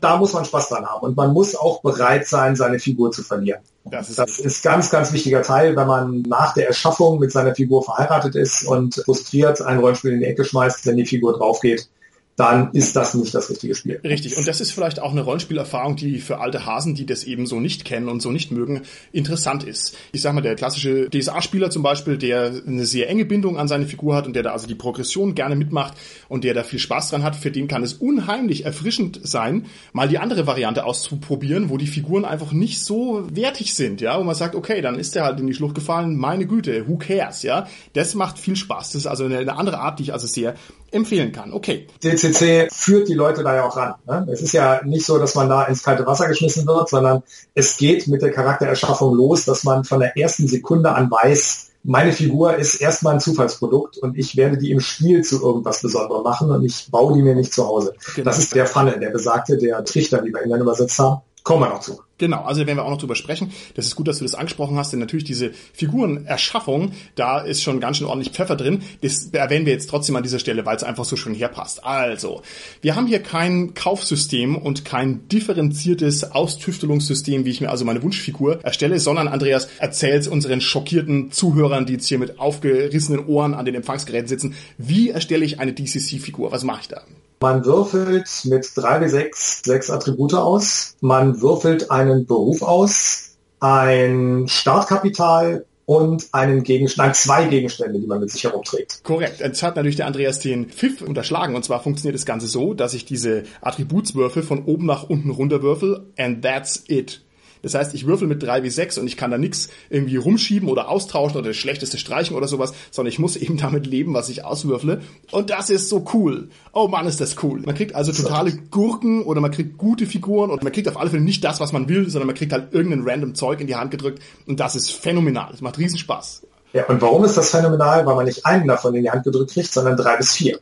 [0.00, 1.02] Da muss man Spaß dran haben.
[1.02, 3.60] Und man muss auch bereit sein, seine Figur zu verlieren.
[3.84, 7.54] Das ist, das ist ganz, ganz wichtiger Teil, wenn man nach der Erschaffung mit seiner
[7.54, 11.88] Figur verheiratet ist und frustriert ein Rollenspiel in die Ecke schmeißt, wenn die Figur draufgeht
[12.36, 13.98] dann ist das nicht das richtige Spiel.
[14.04, 14.36] Richtig.
[14.36, 17.60] Und das ist vielleicht auch eine Rollenspielerfahrung, die für alte Hasen, die das eben so
[17.60, 19.96] nicht kennen und so nicht mögen, interessant ist.
[20.12, 23.86] Ich sag mal, der klassische DSA-Spieler zum Beispiel, der eine sehr enge Bindung an seine
[23.86, 25.94] Figur hat und der da also die Progression gerne mitmacht
[26.28, 30.08] und der da viel Spaß dran hat, für den kann es unheimlich erfrischend sein, mal
[30.08, 34.34] die andere Variante auszuprobieren, wo die Figuren einfach nicht so wertig sind, ja, wo man
[34.34, 37.66] sagt, okay, dann ist der halt in die Schlucht gefallen, meine Güte, who cares, ja.
[37.94, 38.92] Das macht viel Spaß.
[38.92, 40.54] Das ist also eine, eine andere Art, die ich also sehr
[40.96, 41.52] empfehlen kann.
[41.52, 41.86] Okay.
[42.02, 43.94] DCC führt die Leute da ja auch ran.
[44.06, 44.26] Ne?
[44.32, 47.22] Es ist ja nicht so, dass man da ins kalte Wasser geschmissen wird, sondern
[47.54, 52.12] es geht mit der Charaktererschaffung los, dass man von der ersten Sekunde an weiß, meine
[52.12, 56.50] Figur ist erstmal ein Zufallsprodukt und ich werde die im Spiel zu irgendwas Besonderem machen
[56.50, 57.94] und ich baue die mir nicht zu Hause.
[58.16, 58.24] Genau.
[58.24, 61.20] Das ist der Pfanne, der besagte, der Trichter, wie wir ihn dann übersetzt haben.
[61.46, 62.00] Kommen wir noch zu.
[62.18, 63.52] Genau, also da werden wir auch noch drüber sprechen.
[63.76, 67.78] Das ist gut, dass du das angesprochen hast, denn natürlich diese Figurenerschaffung, da ist schon
[67.78, 68.82] ganz schön ordentlich Pfeffer drin.
[69.00, 71.84] Das erwähnen wir jetzt trotzdem an dieser Stelle, weil es einfach so schön herpasst.
[71.84, 72.42] Also,
[72.82, 78.64] wir haben hier kein Kaufsystem und kein differenziertes Austüftelungssystem, wie ich mir also meine Wunschfigur
[78.64, 83.76] erstelle, sondern Andreas erzählt unseren schockierten Zuhörern, die jetzt hier mit aufgerissenen Ohren an den
[83.76, 86.50] Empfangsgeräten sitzen, wie erstelle ich eine DCC-Figur?
[86.50, 87.02] Was mache ich da?
[87.40, 90.96] Man würfelt mit drei bis sechs, sechs Attribute aus.
[91.00, 98.30] Man würfelt einen Beruf aus, ein Startkapital und einen Gegenstand, zwei Gegenstände, die man mit
[98.30, 99.04] sich herumträgt.
[99.04, 99.40] Korrekt.
[99.40, 101.54] Jetzt hat natürlich der Andreas den Pfiff unterschlagen.
[101.54, 105.62] Und zwar funktioniert das Ganze so, dass ich diese Attributswürfel von oben nach unten runter
[105.62, 106.06] würfel.
[106.18, 107.22] And that's it.
[107.66, 110.68] Das heißt, ich würfel mit drei wie sechs und ich kann da nichts irgendwie rumschieben
[110.68, 114.28] oder austauschen oder das Schlechteste streichen oder sowas, sondern ich muss eben damit leben, was
[114.28, 115.02] ich auswürfle.
[115.32, 116.48] Und das ist so cool.
[116.72, 117.62] Oh Mann, ist das cool.
[117.62, 121.10] Man kriegt also totale Gurken oder man kriegt gute Figuren und man kriegt auf alle
[121.10, 123.74] Fälle nicht das, was man will, sondern man kriegt halt irgendein random Zeug in die
[123.74, 125.48] Hand gedrückt und das ist phänomenal.
[125.50, 126.42] Das macht riesen Spaß.
[126.72, 128.04] Ja, und warum ist das phänomenal?
[128.06, 130.58] Weil man nicht einen davon in die Hand gedrückt kriegt, sondern drei bis vier.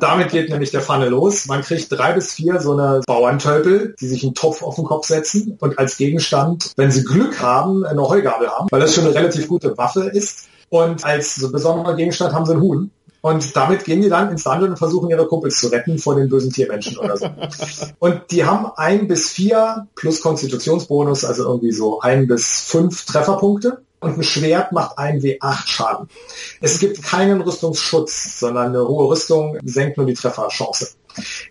[0.00, 1.46] Damit geht nämlich der Pfanne los.
[1.46, 5.06] Man kriegt drei bis vier so eine Bauerntölpel, die sich einen Topf auf den Kopf
[5.06, 9.14] setzen und als Gegenstand, wenn sie Glück haben, eine Heugabel haben, weil das schon eine
[9.14, 10.48] relativ gute Waffe ist.
[10.68, 12.90] Und als so besonderer Gegenstand haben sie einen Huhn.
[13.20, 16.28] Und damit gehen die dann ins Land und versuchen ihre Kumpels zu retten vor den
[16.28, 17.28] bösen Tiermenschen oder so.
[17.98, 23.82] Und die haben ein bis vier plus Konstitutionsbonus, also irgendwie so ein bis fünf Trefferpunkte
[24.00, 26.08] und ein Schwert macht ein W8 Schaden.
[26.60, 30.94] Es gibt keinen Rüstungsschutz, sondern eine hohe Rüstung senkt nur die Trefferchance.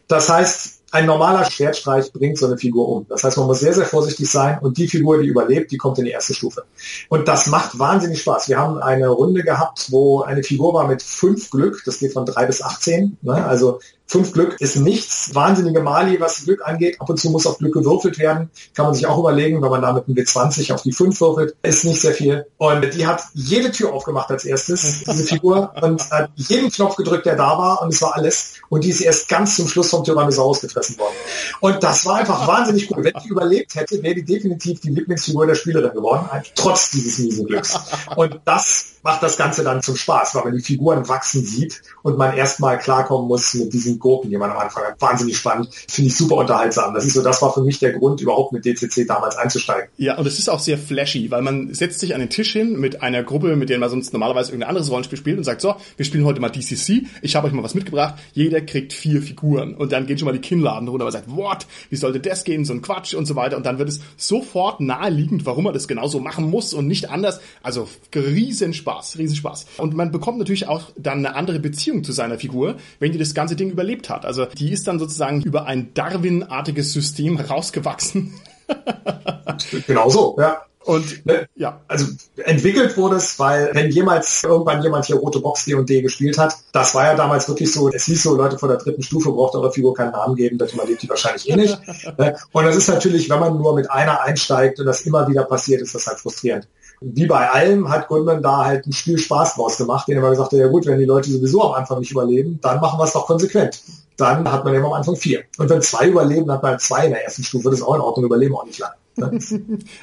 [0.08, 3.06] Das heißt, ein normaler Schwertstreich bringt so eine Figur um.
[3.10, 5.98] Das heißt, man muss sehr, sehr vorsichtig sein und die Figur, die überlebt, die kommt
[6.00, 6.64] in die erste Stufe.
[7.10, 8.48] Und das macht wahnsinnig Spaß.
[8.48, 12.26] Wir haben eine Runde gehabt, wo eine Figur war mit fünf Glück, das geht von
[12.26, 13.18] drei bis 18.
[13.24, 13.46] Ne?
[13.46, 15.34] Also Fünf Glück ist nichts.
[15.34, 17.02] Wahnsinnige Mali, was Glück angeht.
[17.02, 18.52] Ab und zu muss auf Glück gewürfelt werden.
[18.76, 21.56] Kann man sich auch überlegen, wenn man da mit einem W20 auf die 5 würfelt.
[21.64, 22.46] Ist nicht sehr viel.
[22.58, 27.26] Und die hat jede Tür aufgemacht als erstes, diese Figur, und hat jeden Knopf gedrückt,
[27.26, 27.82] der da war.
[27.82, 28.54] Und es war alles.
[28.70, 31.16] Und die ist erst ganz zum Schluss vom Tyrannosaurus gefressen worden.
[31.60, 33.04] Und das war einfach wahnsinnig cool.
[33.04, 37.48] Wenn die überlebt hätte, wäre die definitiv die Lieblingsfigur der Spielerin geworden, trotz dieses miesen
[37.48, 37.76] Glücks.
[38.16, 42.18] Und das macht das Ganze dann zum Spaß, weil man die Figuren wachsen sieht und
[42.18, 45.02] man erstmal klarkommen muss mit diesen Gurken, die man am Anfang hat.
[45.02, 45.70] Wahnsinnig spannend.
[45.74, 46.94] Finde ich super unterhaltsam.
[46.94, 49.90] Das ist so, das war für mich der Grund, überhaupt mit DCC damals einzusteigen.
[49.98, 52.80] Ja, und es ist auch sehr flashy, weil man setzt sich an den Tisch hin
[52.80, 55.76] mit einer Gruppe, mit der man sonst normalerweise irgendein anderes Rollenspiel spielt und sagt, so,
[55.98, 57.06] wir spielen heute mal DCC.
[57.22, 58.16] Ich habe euch mal was mitgebracht.
[58.34, 59.76] Jeder kriegt vier Figuren.
[59.76, 61.66] Und dann gehen schon mal die Kinnladen runter, und sagt, what?
[61.90, 62.66] Wie sollte das gehen?
[62.66, 63.58] So ein Quatsch und so weiter.
[63.58, 67.40] Und dann wird es sofort naheliegend, warum man das genauso machen muss und nicht anders.
[67.64, 69.66] Also, riesen Spaß, riesen Spaß.
[69.78, 73.34] Und man bekommt natürlich auch dann eine andere Beziehung zu seiner Figur, wenn die das
[73.34, 74.26] ganze Ding überlebt hat.
[74.26, 78.34] Also die ist dann sozusagen über ein Darwin-artiges System rausgewachsen.
[79.88, 80.62] genau so, ja.
[80.86, 82.06] Und ne, ja, also
[82.38, 86.94] entwickelt wurde es, weil wenn jemals irgendwann jemand hier rote Box D&D gespielt hat, das
[86.94, 89.72] war ja damals wirklich so, es hieß so, Leute vor der dritten Stufe braucht eure
[89.72, 91.80] Figur keinen Namen geben, das überlebt die wahrscheinlich eh nicht.
[92.18, 92.38] Ne?
[92.52, 95.82] Und das ist natürlich, wenn man nur mit einer einsteigt und das immer wieder passiert,
[95.82, 96.68] ist das halt frustrierend
[97.02, 100.30] wie bei allem hat Goodman da halt ein Spiel Spaß draus gemacht, den er mal
[100.30, 103.04] gesagt hat, ja gut, wenn die Leute sowieso am Anfang nicht überleben, dann machen wir
[103.04, 103.82] es doch konsequent.
[104.18, 105.44] Dann hat man eben am Anfang vier.
[105.58, 107.86] Und wenn zwei überleben, dann hat man halt zwei in der ersten Stufe, das ist
[107.86, 108.92] auch in Ordnung, überleben auch nicht lang.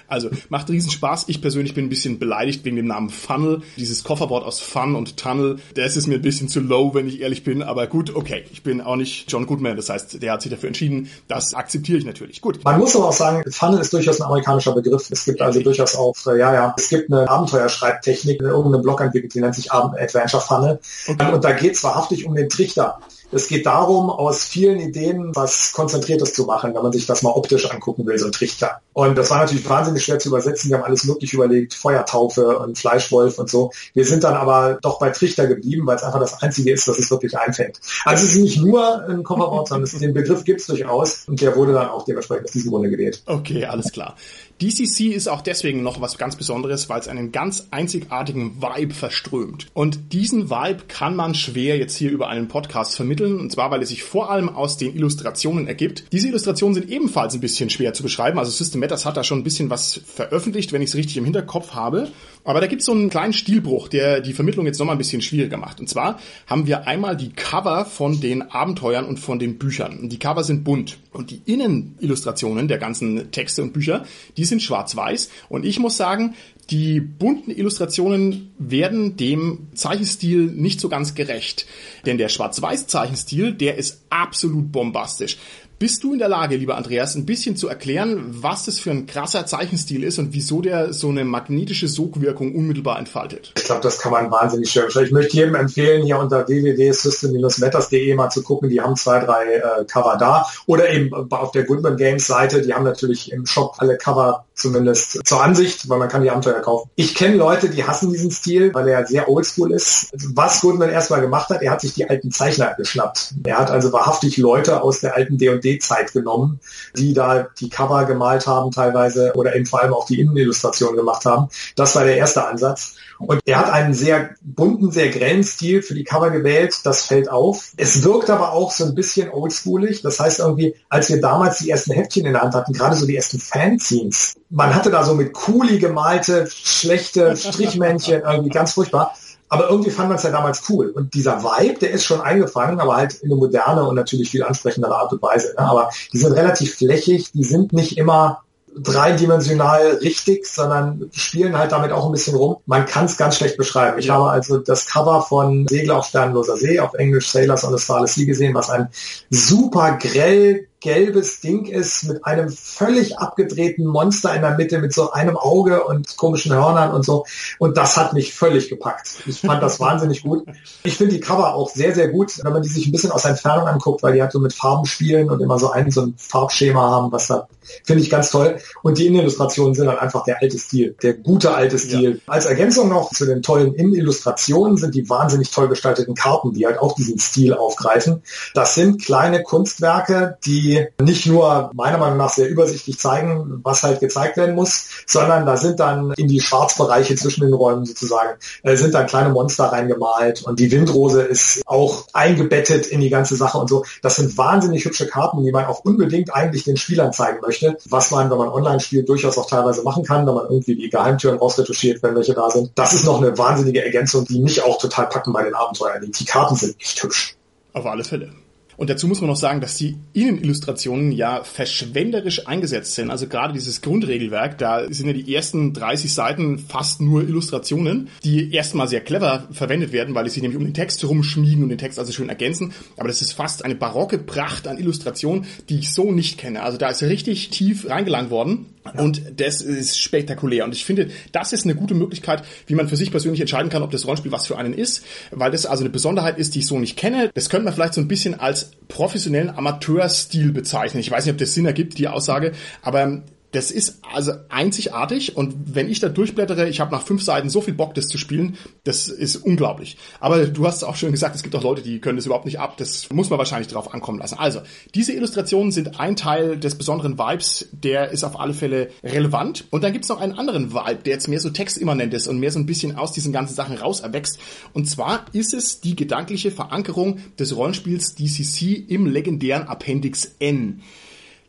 [0.08, 1.24] Also macht riesen Spaß.
[1.28, 3.62] Ich persönlich bin ein bisschen beleidigt wegen dem Namen Funnel.
[3.76, 7.20] Dieses Kofferwort aus Fun und Tunnel, das ist mir ein bisschen zu low, wenn ich
[7.20, 7.62] ehrlich bin.
[7.62, 8.44] Aber gut, okay.
[8.52, 9.76] Ich bin auch nicht John Goodman.
[9.76, 11.08] Das heißt, der hat sich dafür entschieden.
[11.28, 12.40] Das akzeptiere ich natürlich.
[12.40, 12.62] Gut.
[12.64, 15.10] Man muss aber auch sagen, Funnel ist durchaus ein amerikanischer Begriff.
[15.10, 19.34] Es gibt also durchaus auch, äh, ja, ja, es gibt eine Abenteuerschreibtechnik, irgendeine Blog entwickelt,
[19.34, 20.80] die nennt sich Adventure Funnel.
[21.06, 21.32] Okay.
[21.32, 22.98] Und da geht es wahrhaftig um den Trichter.
[23.32, 27.30] Es geht darum, aus vielen Ideen was Konzentriertes zu machen, wenn man sich das mal
[27.30, 28.80] optisch angucken will, so ein Trichter.
[28.92, 30.70] Und das war natürlich wahnsinnig schwer zu übersetzen.
[30.70, 33.70] Wir haben alles möglich überlegt, Feuertaufe und Fleischwolf und so.
[33.94, 36.98] Wir sind dann aber doch bei Trichter geblieben, weil es einfach das Einzige ist, was
[36.98, 37.80] es wirklich einfängt.
[38.04, 41.56] Also es ist nicht nur ein Kofferwort, sondern den Begriff gibt es durchaus und der
[41.56, 43.22] wurde dann auch dementsprechend aus diesem Grunde gewählt.
[43.26, 44.14] Okay, alles klar.
[44.62, 49.66] DCC ist auch deswegen noch was ganz Besonderes, weil es einen ganz einzigartigen Vibe verströmt.
[49.74, 53.82] Und diesen Vibe kann man schwer jetzt hier über einen Podcast vermitteln, und zwar weil
[53.82, 56.04] es sich vor allem aus den Illustrationen ergibt.
[56.12, 59.40] Diese Illustrationen sind ebenfalls ein bisschen schwer zu beschreiben, also System Matters hat da schon
[59.40, 62.08] ein bisschen was veröffentlicht, wenn ich es richtig im Hinterkopf habe.
[62.44, 65.22] Aber da gibt es so einen kleinen Stilbruch, der die Vermittlung jetzt nochmal ein bisschen
[65.22, 65.78] schwieriger macht.
[65.80, 69.98] Und zwar haben wir einmal die Cover von den Abenteuern und von den Büchern.
[70.00, 70.98] Und die Cover sind bunt.
[71.12, 74.04] Und die Innenillustrationen der ganzen Texte und Bücher,
[74.36, 75.30] die sind schwarz-weiß.
[75.48, 76.34] Und ich muss sagen,
[76.70, 81.66] die bunten Illustrationen werden dem Zeichenstil nicht so ganz gerecht.
[82.06, 85.38] Denn der Schwarz-Weiß-Zeichenstil, der ist absolut bombastisch.
[85.82, 89.06] Bist du in der Lage, lieber Andreas, ein bisschen zu erklären, was das für ein
[89.06, 93.52] krasser Zeichenstil ist und wieso der so eine magnetische Sogwirkung unmittelbar entfaltet?
[93.58, 98.30] Ich glaube, das kann man wahnsinnig schön Ich möchte jedem empfehlen, hier unter www.system-matters.de mal
[98.30, 98.68] zu gucken.
[98.68, 100.46] Die haben zwei, drei äh, Cover da.
[100.66, 102.62] Oder eben auf der Goodman Games Seite.
[102.62, 106.60] Die haben natürlich im Shop alle Cover zumindest zur Ansicht, weil man kann die Abenteuer
[106.60, 106.90] kaufen.
[106.94, 110.12] Ich kenne Leute, die hassen diesen Stil, weil er sehr oldschool ist.
[110.32, 113.34] Was Goodman erstmal gemacht hat, er hat sich die alten Zeichner geschnappt.
[113.42, 116.60] Er hat also wahrhaftig Leute aus der alten D&D Zeit genommen,
[116.96, 121.24] die da die Cover gemalt haben teilweise oder eben vor allem auch die Innenillustration gemacht
[121.24, 121.48] haben.
[121.76, 122.96] Das war der erste Ansatz.
[123.18, 126.80] Und er hat einen sehr bunten, sehr grellen Stil für die Cover gewählt.
[126.84, 127.72] Das fällt auf.
[127.76, 130.02] Es wirkt aber auch so ein bisschen oldschoolig.
[130.02, 133.06] Das heißt irgendwie, als wir damals die ersten Heftchen in der Hand hatten, gerade so
[133.06, 139.14] die ersten Fanzines, man hatte da so mit Kuli gemalte, schlechte Strichmännchen, irgendwie ganz furchtbar.
[139.52, 140.88] Aber irgendwie fand man es ja damals cool.
[140.88, 144.42] Und dieser Vibe, der ist schon eingefangen, aber halt in eine moderne und natürlich viel
[144.42, 145.48] ansprechendere Art und Weise.
[145.48, 145.58] Ne?
[145.58, 151.92] Aber die sind relativ flächig, die sind nicht immer dreidimensional richtig, sondern spielen halt damit
[151.92, 152.56] auch ein bisschen rum.
[152.64, 153.98] Man kann es ganz schlecht beschreiben.
[153.98, 154.14] Ich ja.
[154.14, 158.14] habe also das Cover von Segler auf Sternloser See, auf Englisch Sailors on the Starless
[158.14, 158.88] Sea gesehen, was ein
[159.28, 165.12] super grell gelbes Ding ist mit einem völlig abgedrehten Monster in der Mitte mit so
[165.12, 167.24] einem Auge und komischen Hörnern und so.
[167.58, 169.22] Und das hat mich völlig gepackt.
[169.26, 170.44] Ich fand das wahnsinnig gut.
[170.82, 173.22] Ich finde die Cover auch sehr, sehr gut, wenn man die sich ein bisschen aus
[173.22, 176.02] der Entfernung anguckt, weil die halt so mit Farben spielen und immer so ein, so
[176.02, 177.46] ein Farbschema haben, was da
[177.84, 178.58] finde ich ganz toll.
[178.82, 182.20] Und die Innenillustrationen sind dann einfach der alte Stil, der gute alte Stil.
[182.26, 182.32] Ja.
[182.32, 186.78] Als Ergänzung noch zu den tollen Innenillustrationen sind die wahnsinnig toll gestalteten Karten, die halt
[186.78, 188.22] auch diesen Stil aufgreifen.
[188.54, 194.00] Das sind kleine Kunstwerke, die nicht nur meiner Meinung nach sehr übersichtlich zeigen, was halt
[194.00, 198.76] gezeigt werden muss, sondern da sind dann in die Schwarzbereiche zwischen den Räumen sozusagen, äh,
[198.76, 203.58] sind dann kleine Monster reingemalt und die Windrose ist auch eingebettet in die ganze Sache
[203.58, 203.84] und so.
[204.02, 208.10] Das sind wahnsinnig hübsche Karten, die man auch unbedingt eigentlich den Spielern zeigen möchte, was
[208.10, 211.38] man, wenn man online spielt, durchaus auch teilweise machen kann, wenn man irgendwie die Geheimtüren
[211.38, 212.70] rausretuschiert, wenn welche da sind.
[212.74, 216.10] Das ist noch eine wahnsinnige Ergänzung, die mich auch total packen bei den Abenteuern.
[216.10, 217.36] Die Karten sind echt hübsch.
[217.72, 218.30] Auf alle Fälle.
[218.76, 223.10] Und dazu muss man noch sagen, dass die Innenillustrationen ja verschwenderisch eingesetzt sind.
[223.10, 228.52] Also gerade dieses Grundregelwerk, da sind ja die ersten 30 Seiten fast nur Illustrationen, die
[228.52, 231.98] erstmal sehr clever verwendet werden, weil sie nämlich um den Text herumschmiegen und den Text
[231.98, 232.72] also schön ergänzen.
[232.96, 236.62] Aber das ist fast eine barocke Pracht an Illustrationen, die ich so nicht kenne.
[236.62, 238.66] Also da ist richtig tief reingelangt worden.
[238.96, 240.64] Und das ist spektakulär.
[240.64, 243.82] Und ich finde, das ist eine gute Möglichkeit, wie man für sich persönlich entscheiden kann,
[243.82, 246.66] ob das Rollenspiel was für einen ist, weil das also eine Besonderheit ist, die ich
[246.66, 247.30] so nicht kenne.
[247.34, 251.00] Das könnte man vielleicht so ein bisschen als professionellen Amateurstil bezeichnen.
[251.00, 255.74] Ich weiß nicht, ob das Sinn ergibt, die Aussage, aber das ist also einzigartig und
[255.74, 258.56] wenn ich da durchblättere, ich habe nach fünf Seiten so viel Bock, das zu spielen,
[258.84, 259.98] das ist unglaublich.
[260.20, 262.58] Aber du hast auch schon gesagt, es gibt auch Leute, die können das überhaupt nicht
[262.58, 262.78] ab.
[262.78, 264.38] Das muss man wahrscheinlich drauf ankommen lassen.
[264.38, 264.60] Also,
[264.94, 269.66] diese Illustrationen sind ein Teil des besonderen Vibes, der ist auf alle Fälle relevant.
[269.70, 272.50] Und dann gibt's noch einen anderen Vibe, der jetzt mehr so textimmanent ist und mehr
[272.50, 274.38] so ein bisschen aus diesen ganzen Sachen raus erwächst.
[274.72, 280.80] Und zwar ist es die gedankliche Verankerung des Rollenspiels DCC im legendären Appendix N.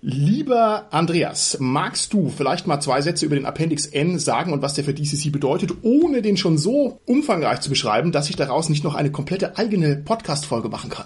[0.05, 4.73] Lieber Andreas, magst du vielleicht mal zwei Sätze über den Appendix N sagen und was
[4.73, 8.83] der für DCC bedeutet, ohne den schon so umfangreich zu beschreiben, dass ich daraus nicht
[8.83, 11.05] noch eine komplette eigene Podcast-Folge machen kann?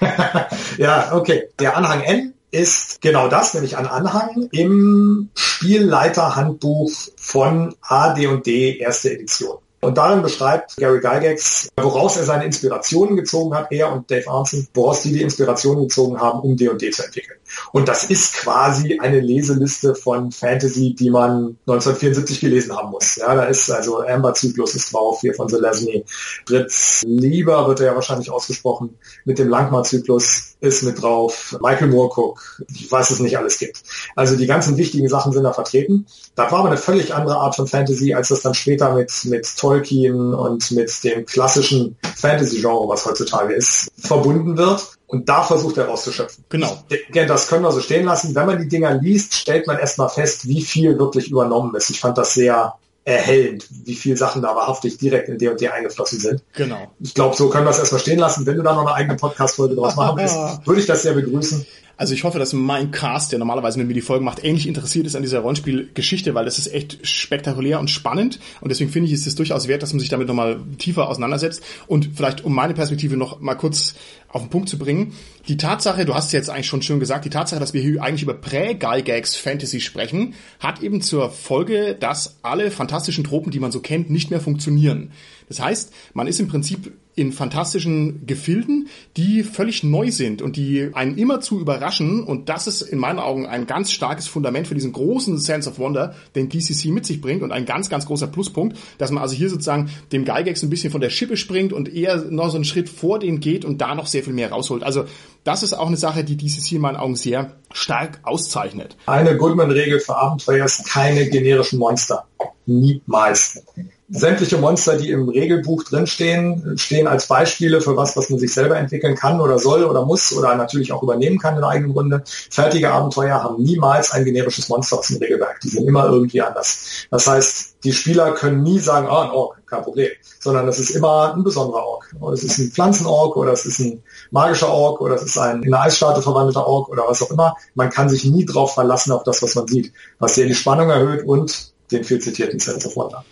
[0.78, 1.50] ja, okay.
[1.58, 9.58] Der Anhang N ist genau das, nämlich ein Anhang im Spielleiterhandbuch von AD&D erste Edition.
[9.82, 14.66] Und darin beschreibt Gary Gygax, woraus er seine Inspirationen gezogen hat, er und Dave Arnson,
[14.72, 17.39] woraus die die Inspirationen gezogen haben, um D&D zu entwickeln.
[17.72, 23.16] Und das ist quasi eine Leseliste von Fantasy, die man 1974 gelesen haben muss.
[23.16, 26.04] Ja, da ist also Amber Zyklus ist drauf, hier von Zelazny.
[26.46, 31.56] Fritz Lieber wird er ja wahrscheinlich ausgesprochen, mit dem Langmar-Zyklus ist mit drauf.
[31.60, 33.82] Michael Moorcook, ich weiß es nicht alles gibt.
[34.14, 36.06] Also die ganzen wichtigen Sachen sind da vertreten.
[36.34, 39.56] Das war aber eine völlig andere Art von Fantasy, als das dann später mit, mit
[39.56, 44.98] Tolkien und mit dem klassischen Fantasy-Genre, was heutzutage ist, verbunden wird.
[45.10, 46.44] Und da versucht er rauszuschöpfen.
[46.50, 46.84] Genau.
[47.26, 48.32] Das können wir so stehen lassen.
[48.36, 51.90] Wenn man die Dinger liest, stellt man erstmal fest, wie viel wirklich übernommen ist.
[51.90, 56.44] Ich fand das sehr erhellend, wie viel Sachen da wahrhaftig direkt in D&D eingeflossen sind.
[56.54, 56.92] Genau.
[57.00, 58.46] Ich glaube, so können wir es erstmal stehen lassen.
[58.46, 61.66] Wenn du da noch eine eigene Podcast-Folge draus machen willst, würde ich das sehr begrüßen.
[62.00, 65.06] Also ich hoffe, dass mein Cast, der normalerweise mit mir die Folgen macht, ähnlich interessiert
[65.06, 68.40] ist an dieser Rollenspielgeschichte, weil das ist echt spektakulär und spannend.
[68.62, 71.62] Und deswegen finde ich, ist es durchaus wert, dass man sich damit nochmal tiefer auseinandersetzt.
[71.88, 73.96] Und vielleicht, um meine Perspektive noch mal kurz
[74.32, 75.12] auf den Punkt zu bringen,
[75.48, 78.02] die Tatsache, du hast es jetzt eigentlich schon schön gesagt, die Tatsache, dass wir hier
[78.02, 83.72] eigentlich über Prä-Gygax Fantasy sprechen, hat eben zur Folge, dass alle fantastischen Tropen, die man
[83.72, 85.12] so kennt, nicht mehr funktionieren.
[85.48, 90.90] Das heißt, man ist im Prinzip in fantastischen Gefilden, die völlig neu sind und die
[90.94, 92.22] einen immer zu überraschen.
[92.22, 95.78] Und das ist in meinen Augen ein ganz starkes Fundament für diesen großen Sense of
[95.78, 99.34] Wonder, den DCC mit sich bringt und ein ganz, ganz großer Pluspunkt, dass man also
[99.34, 102.64] hier sozusagen dem Gygax ein bisschen von der Schippe springt und eher noch so einen
[102.64, 104.82] Schritt vor den geht und da noch sehr viel mehr rausholt.
[104.82, 105.04] Also
[105.44, 108.96] das ist auch eine Sache, die DCC in meinen Augen sehr stark auszeichnet.
[109.06, 112.24] Eine Goodman-Regel für Abenteuer ist keine generischen Monster.
[112.66, 113.62] Niemals
[114.10, 118.76] sämtliche Monster, die im Regelbuch drinstehen, stehen als Beispiele für was, was man sich selber
[118.76, 122.22] entwickeln kann oder soll oder muss oder natürlich auch übernehmen kann in der eigenen Runde.
[122.50, 125.60] Fertige Abenteuer haben niemals ein generisches Monster aus dem Regelwerk.
[125.60, 127.06] Die sind immer irgendwie anders.
[127.10, 130.90] Das heißt, die Spieler können nie sagen, ah, ein Ork, kein Problem, sondern es ist
[130.90, 132.14] immer ein besonderer Ork.
[132.20, 135.62] Oder es ist ein Pflanzenork oder es ist ein magischer Ork oder es ist ein
[135.62, 137.56] in eine Eisstarte verwandelter Ork oder was auch immer.
[137.74, 140.90] Man kann sich nie drauf verlassen auf das, was man sieht, was sehr die Spannung
[140.90, 143.24] erhöht und den viel zitierten Sense of Wonder.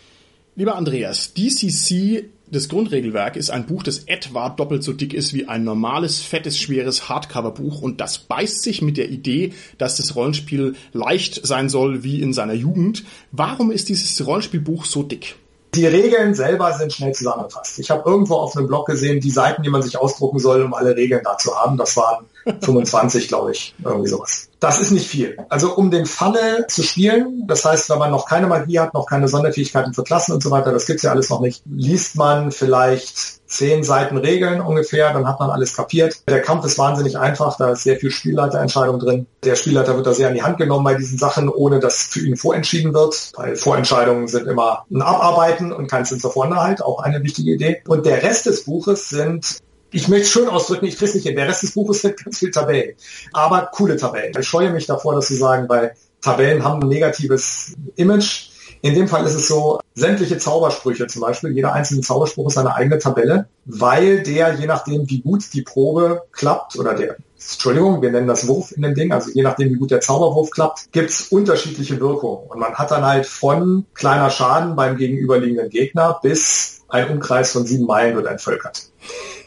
[0.59, 5.47] Lieber Andreas, DCC, das Grundregelwerk, ist ein Buch, das etwa doppelt so dick ist wie
[5.47, 10.75] ein normales, fettes, schweres Hardcover-Buch und das beißt sich mit der Idee, dass das Rollenspiel
[10.93, 13.05] leicht sein soll wie in seiner Jugend.
[13.31, 15.37] Warum ist dieses Rollenspielbuch so dick?
[15.75, 17.79] Die Regeln selber sind schnell zusammengefasst.
[17.79, 20.73] Ich habe irgendwo auf einem Blog gesehen, die Seiten, die man sich ausdrucken soll, um
[20.73, 21.77] alle Regeln da zu haben.
[21.77, 22.25] Das waren
[22.61, 24.49] 25, glaube ich, irgendwie sowas.
[24.61, 25.37] Das ist nicht viel.
[25.49, 29.07] Also um den Funnel zu spielen, das heißt, wenn man noch keine Magie hat, noch
[29.07, 32.51] keine Sonderfähigkeiten für Klassen und so weiter, das gibt's ja alles noch nicht, liest man
[32.51, 36.23] vielleicht zehn Seiten Regeln ungefähr, dann hat man alles kapiert.
[36.29, 39.27] Der Kampf ist wahnsinnig einfach, da ist sehr viel Spielleiterentscheidung drin.
[39.43, 42.21] Der Spielleiter wird da sehr an die Hand genommen bei diesen Sachen, ohne dass für
[42.21, 47.01] ihn vorentschieden wird, weil Vorentscheidungen sind immer ein Abarbeiten und kein Sinn zur halt, auch
[47.01, 47.83] eine wichtige Idee.
[47.87, 49.59] Und der Rest des Buches sind
[49.91, 51.37] ich möchte schön ausdrücken, ich kriege nicht hin.
[51.37, 52.95] Der Rest des Buches sind ganz viele Tabellen.
[53.33, 54.35] Aber coole Tabellen.
[54.39, 58.51] Ich scheue mich davor, das zu sagen, weil Tabellen haben ein negatives Image.
[58.81, 62.77] In dem Fall ist es so, sämtliche Zaubersprüche zum Beispiel, jeder einzelne Zauberspruch ist eine
[62.77, 68.13] eigene Tabelle, weil der, je nachdem, wie gut die Probe klappt, oder der, Entschuldigung, wir
[68.13, 71.11] nennen das Wurf in dem Ding, also je nachdem, wie gut der Zauberwurf klappt, gibt
[71.11, 72.49] es unterschiedliche Wirkungen.
[72.49, 77.67] Und man hat dann halt von kleiner Schaden beim gegenüberliegenden Gegner bis ein Umkreis von
[77.67, 78.88] sieben Meilen wird entvölkert.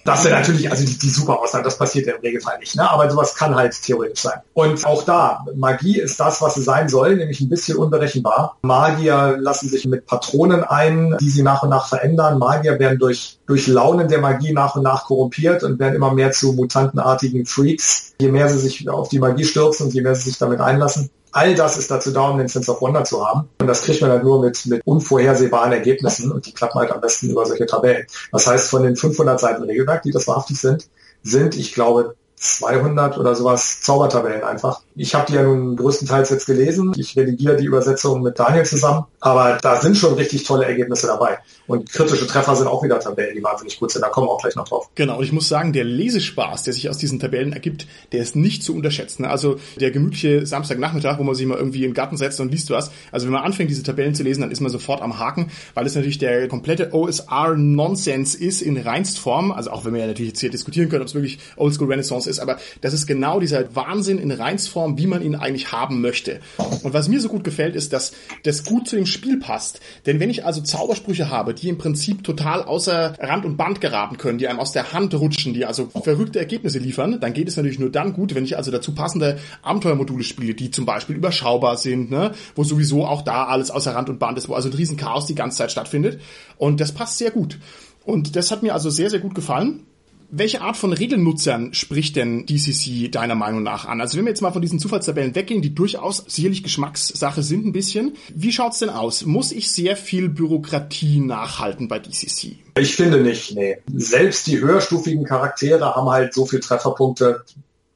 [0.03, 2.89] Das wäre natürlich, also die, die super Ausnahme, das passiert ja im Regelfall nicht, ne?
[2.89, 4.39] aber sowas kann halt theoretisch sein.
[4.53, 8.57] Und auch da, Magie ist das, was sie sein soll, nämlich ein bisschen unberechenbar.
[8.63, 12.39] Magier lassen sich mit Patronen ein, die sie nach und nach verändern.
[12.39, 16.31] Magier werden durch, durch Launen der Magie nach und nach korrumpiert und werden immer mehr
[16.31, 20.29] zu mutantenartigen Freaks, je mehr sie sich auf die Magie stürzen und je mehr sie
[20.29, 21.11] sich damit einlassen.
[21.31, 23.49] All das ist dazu da, um den Sense of Wonder zu haben.
[23.59, 27.01] Und das kriegt man halt nur mit, mit unvorhersehbaren Ergebnissen und die klappen halt am
[27.01, 28.05] besten über solche Tabellen.
[28.31, 30.87] Das heißt, von den 500 Seiten Regelwerk, die das wahrhaftig sind,
[31.23, 34.81] sind, ich glaube, 200 oder sowas Zaubertabellen einfach.
[34.95, 36.91] Ich habe die ja nun größtenteils jetzt gelesen.
[36.97, 39.05] Ich redigiere die Übersetzung mit Daniel zusammen.
[39.19, 41.37] Aber da sind schon richtig tolle Ergebnisse dabei.
[41.67, 44.01] Und kritische Treffer sind auch wieder Tabellen, die wahnsinnig gut sind.
[44.01, 44.89] Da kommen wir auch gleich noch drauf.
[44.95, 45.19] Genau.
[45.19, 48.63] Und ich muss sagen, der Lesespaß, der sich aus diesen Tabellen ergibt, der ist nicht
[48.63, 49.23] zu unterschätzen.
[49.23, 52.71] Also der gemütliche Samstagnachmittag, wo man sich mal irgendwie in den Garten setzt und liest
[52.71, 52.91] was.
[53.11, 55.85] Also wenn man anfängt, diese Tabellen zu lesen, dann ist man sofort am Haken, weil
[55.85, 59.51] es natürlich der komplette OSR-Nonsens ist in reinst Form.
[59.51, 62.30] Also auch wenn wir ja natürlich jetzt hier diskutieren können, ob es wirklich Oldschool Renaissance
[62.31, 66.39] ist, aber das ist genau dieser Wahnsinn in Reinsform, wie man ihn eigentlich haben möchte.
[66.83, 68.13] Und was mir so gut gefällt, ist, dass
[68.43, 69.79] das gut zu dem Spiel passt.
[70.05, 74.17] Denn wenn ich also Zaubersprüche habe, die im Prinzip total außer Rand und Band geraten
[74.17, 77.57] können, die einem aus der Hand rutschen, die also verrückte Ergebnisse liefern, dann geht es
[77.57, 81.77] natürlich nur dann gut, wenn ich also dazu passende Abenteuermodule spiele, die zum Beispiel überschaubar
[81.77, 82.31] sind, ne?
[82.55, 85.35] wo sowieso auch da alles außer Rand und Band ist, wo also ein Riesenchaos die
[85.35, 86.19] ganze Zeit stattfindet.
[86.57, 87.59] Und das passt sehr gut.
[88.03, 89.85] Und das hat mir also sehr, sehr gut gefallen.
[90.33, 93.99] Welche Art von Regelnutzern spricht denn DCC deiner Meinung nach an?
[93.99, 97.73] Also wenn wir jetzt mal von diesen Zufallstabellen weggehen, die durchaus sicherlich Geschmackssache sind ein
[97.73, 98.15] bisschen.
[98.33, 99.25] Wie schaut's denn aus?
[99.25, 102.55] Muss ich sehr viel Bürokratie nachhalten bei DCC?
[102.79, 103.79] Ich finde nicht, nee.
[103.93, 107.43] Selbst die höherstufigen Charaktere haben halt so viel Trefferpunkte,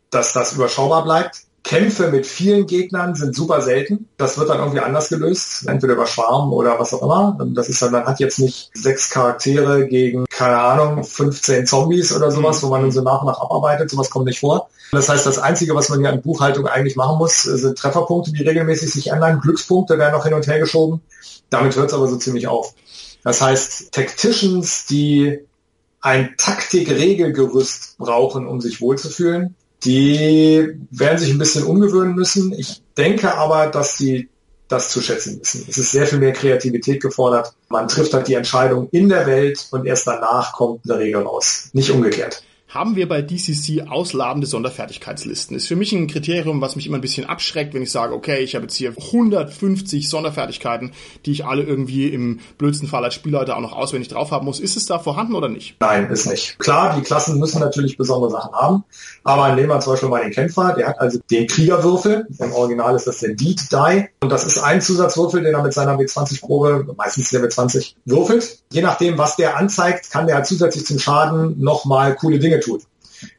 [0.09, 1.45] dass das überschaubar bleibt.
[1.65, 4.07] Kämpfe mit vielen Gegnern sind super selten.
[4.17, 7.39] Das wird dann irgendwie anders gelöst, entweder über Schwarm oder was auch immer.
[7.55, 12.29] Das ist dann, man hat jetzt nicht sechs Charaktere gegen, keine Ahnung, 15 Zombies oder
[12.29, 13.89] sowas, wo man dann so nach und nach abarbeitet.
[13.89, 14.69] Sowas kommt nicht vor.
[14.91, 18.43] Das heißt, das Einzige, was man hier an Buchhaltung eigentlich machen muss, sind Trefferpunkte, die
[18.43, 19.41] regelmäßig sich ändern.
[19.41, 21.01] Glückspunkte werden noch hin und her geschoben.
[21.49, 22.75] Damit hört es aber so ziemlich auf.
[23.23, 25.39] Das heißt, Tacticians, die
[25.99, 32.53] ein Taktik-Regelgerüst brauchen, um sich wohlzufühlen, die werden sich ein bisschen umgewöhnen müssen.
[32.53, 34.29] Ich denke aber, dass sie
[34.67, 35.65] das zu schätzen wissen.
[35.69, 37.53] Es ist sehr viel mehr Kreativität gefordert.
[37.69, 41.69] Man trifft halt die Entscheidung in der Welt und erst danach kommt eine Regel raus.
[41.73, 42.43] Nicht umgekehrt
[42.75, 45.55] haben wir bei DCC ausladende Sonderfertigkeitslisten.
[45.55, 48.43] Ist für mich ein Kriterium, was mich immer ein bisschen abschreckt, wenn ich sage, okay,
[48.43, 50.91] ich habe jetzt hier 150 Sonderfertigkeiten,
[51.25, 54.59] die ich alle irgendwie im blödsten Fall als Spielleiter auch noch auswendig drauf haben muss.
[54.59, 55.77] Ist es da vorhanden oder nicht?
[55.79, 56.59] Nein, ist nicht.
[56.59, 58.83] Klar, die Klassen müssen natürlich besondere Sachen haben,
[59.23, 62.27] aber nehmen wir zum Beispiel mal den Kämpfer, der hat also den Kriegerwürfel.
[62.39, 65.73] Im Original ist das der Deed Die und das ist ein Zusatzwürfel, den er mit
[65.73, 68.59] seiner W20-Probe, meistens der W20, würfelt.
[68.73, 72.81] Je nachdem, was der anzeigt, kann der zusätzlich zum Schaden nochmal coole Dinge tun.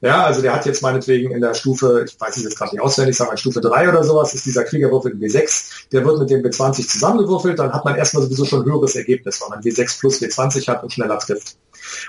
[0.00, 2.80] Ja, also der hat jetzt meinetwegen in der Stufe, ich weiß es jetzt gerade nicht
[2.80, 6.30] auswendig, sagen wir Stufe 3 oder sowas, ist dieser Kriegerwürfel ein W6, der wird mit
[6.30, 10.20] dem W20 zusammengewürfelt, dann hat man erstmal sowieso schon höheres Ergebnis, weil man W6 plus
[10.20, 11.56] W20 hat und schneller trifft.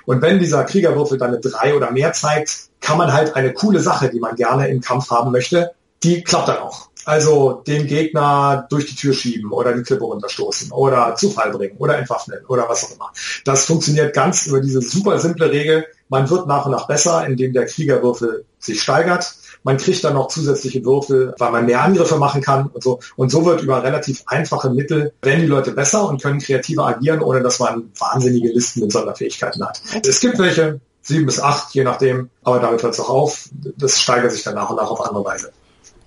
[0.05, 3.79] Und wenn dieser Kriegerwürfel dann eine 3 oder mehr zeigt, kann man halt eine coole
[3.79, 5.71] Sache, die man gerne im Kampf haben möchte,
[6.03, 6.89] die klappt dann auch.
[7.05, 11.77] Also den Gegner durch die Tür schieben oder die Klippe runterstoßen oder zu Fall bringen
[11.77, 13.11] oder entwaffnen oder was auch immer.
[13.45, 15.85] Das funktioniert ganz über diese super simple Regel.
[16.09, 19.35] Man wird nach und nach besser, indem der Kriegerwürfel sich steigert.
[19.63, 22.99] Man kriegt dann noch zusätzliche Würfel, weil man mehr Angriffe machen kann und so.
[23.15, 27.21] Und so wird über relativ einfache Mittel, werden die Leute besser und können kreativer agieren,
[27.21, 29.81] ohne dass man wahnsinnige Listen mit Sonderfähigkeiten hat.
[30.07, 33.49] Es gibt welche, sieben bis acht, je nachdem, aber damit hört es auch auf.
[33.77, 35.51] Das steigert sich dann nach und nach auf andere Weise.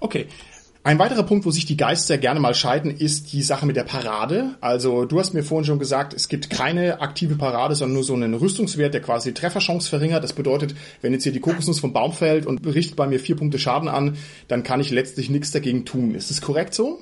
[0.01, 0.29] Okay.
[0.83, 3.85] Ein weiterer Punkt, wo sich die Geister gerne mal scheiden, ist die Sache mit der
[3.85, 4.55] Parade.
[4.63, 8.15] Also du hast mir vorhin schon gesagt, es gibt keine aktive Parade, sondern nur so
[8.15, 10.25] einen Rüstungswert, der quasi Trefferchance verringert.
[10.25, 13.37] Das bedeutet, wenn jetzt hier die Kokosnuss vom Baum fällt und richtet bei mir vier
[13.37, 14.17] Punkte Schaden an,
[14.49, 16.15] dann kann ich letztlich nichts dagegen tun.
[16.15, 16.99] Ist das korrekt so?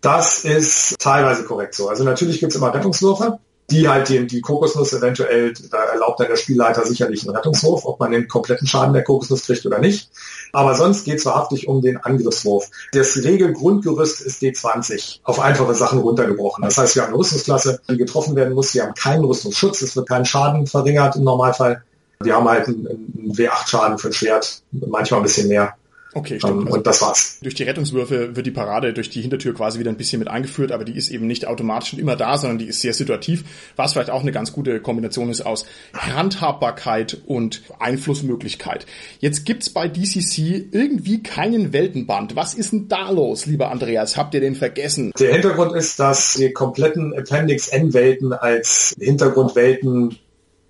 [0.00, 1.88] Das ist teilweise korrekt so.
[1.88, 3.40] Also natürlich gibt es immer Rettungswürfe
[3.70, 8.00] die halt die, die Kokosnuss eventuell, da erlaubt dann der Spielleiter sicherlich einen Rettungswurf, ob
[8.00, 10.10] man den kompletten Schaden der Kokosnuss kriegt oder nicht.
[10.52, 12.68] Aber sonst geht es wahrhaftig um den Angriffswurf.
[12.92, 16.64] Das Regelgrundgerüst ist D20 auf einfache Sachen runtergebrochen.
[16.64, 18.74] Das heißt, wir haben eine Rüstungsklasse, die getroffen werden muss.
[18.74, 21.82] Wir haben keinen Rüstungsschutz, es wird kein Schaden verringert im Normalfall.
[22.20, 25.74] Wir haben halt einen, einen W8-Schaden für ein Schwert, manchmal ein bisschen mehr.
[26.14, 26.52] Okay, stimmt.
[26.52, 27.38] Ähm, also und das war's.
[27.42, 30.72] Durch die Rettungswürfe wird die Parade durch die Hintertür quasi wieder ein bisschen mit eingeführt,
[30.72, 33.44] aber die ist eben nicht automatisch und immer da, sondern die ist sehr situativ,
[33.76, 38.86] was vielleicht auch eine ganz gute Kombination ist aus Handhabbarkeit und Einflussmöglichkeit.
[39.20, 42.36] Jetzt gibt's bei DCC irgendwie keinen Weltenband.
[42.36, 44.16] Was ist denn da los, lieber Andreas?
[44.16, 45.12] Habt ihr den vergessen?
[45.18, 50.18] Der Hintergrund ist, dass die kompletten Appendix N-Welten als Hintergrundwelten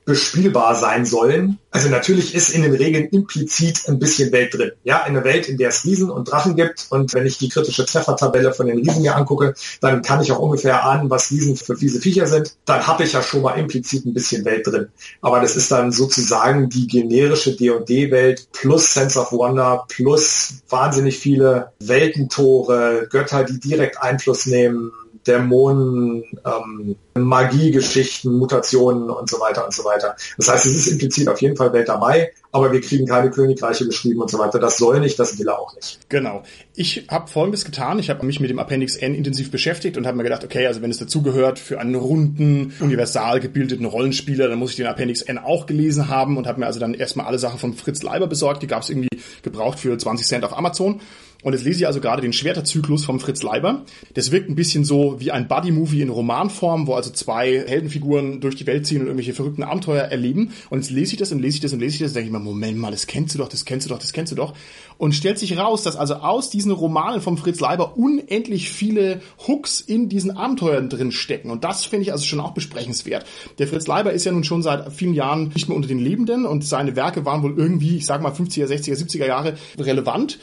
[0.05, 1.59] bespielbar sein sollen.
[1.71, 4.73] Also natürlich ist in den Regeln implizit ein bisschen Welt drin.
[4.85, 6.87] Ja, eine Welt, in der es Riesen und Drachen gibt.
[6.91, 10.39] Und wenn ich die kritische Treffertabelle von den Riesen mir angucke, dann kann ich auch
[10.39, 12.57] ungefähr ahnen, was Riesen für fiese Viecher sind.
[12.65, 14.89] Dann habe ich ja schon mal implizit ein bisschen Welt drin.
[15.21, 21.73] Aber das ist dann sozusagen die generische D&D-Welt plus Sense of Wonder plus wahnsinnig viele
[21.81, 24.93] Weltentore, Götter, die direkt Einfluss nehmen,
[25.27, 30.17] Dämonen, ähm, Magiegeschichten, Mutationen und so weiter und so weiter.
[30.37, 33.85] Das heißt, es ist implizit auf jeden Fall Welt dabei, aber wir kriegen keine Königreiche
[33.85, 34.59] beschrieben und so weiter.
[34.59, 35.99] Das soll nicht, das will er auch nicht.
[36.09, 36.43] Genau.
[36.75, 37.99] Ich habe Folgendes getan.
[37.99, 40.83] Ich habe mich mit dem Appendix N intensiv beschäftigt und habe mir gedacht, okay, also
[40.83, 45.39] wenn es dazugehört für einen runden, universal gebildeten Rollenspieler, dann muss ich den Appendix N
[45.39, 48.63] auch gelesen haben und habe mir also dann erstmal alle Sachen von Fritz Leiber besorgt.
[48.63, 49.09] Die gab es irgendwie
[49.43, 51.01] gebraucht für 20 Cent auf Amazon.
[51.43, 53.85] Und jetzt lese ich also gerade den Schwerterzyklus vom Fritz Leiber.
[54.15, 58.55] Das wirkt ein bisschen so wie ein Buddy-Movie in Romanform, wo also zwei Heldenfiguren durch
[58.55, 60.53] die Welt ziehen und irgendwelche verrückten Abenteuer erleben.
[60.71, 62.29] Und jetzt lese ich das und lese ich das und lese ich das und denke
[62.29, 64.37] ich mir, Moment mal, das kennst du doch, das kennst du doch, das kennst du
[64.37, 64.55] doch.
[64.99, 69.81] Und stellt sich raus, dass also aus diesen Romanen vom Fritz Leiber unendlich viele Hooks
[69.81, 71.51] in diesen Abenteuern drin stecken.
[71.51, 73.27] Und das finde ich also schon auch besprechenswert.
[73.59, 76.47] Der Fritz Leiber ist ja nun schon seit vielen Jahren nicht mehr unter den Lebenden
[76.47, 80.39] und seine Werke waren wohl irgendwie, ich sag mal 50er, 60er, 70er Jahre relevant.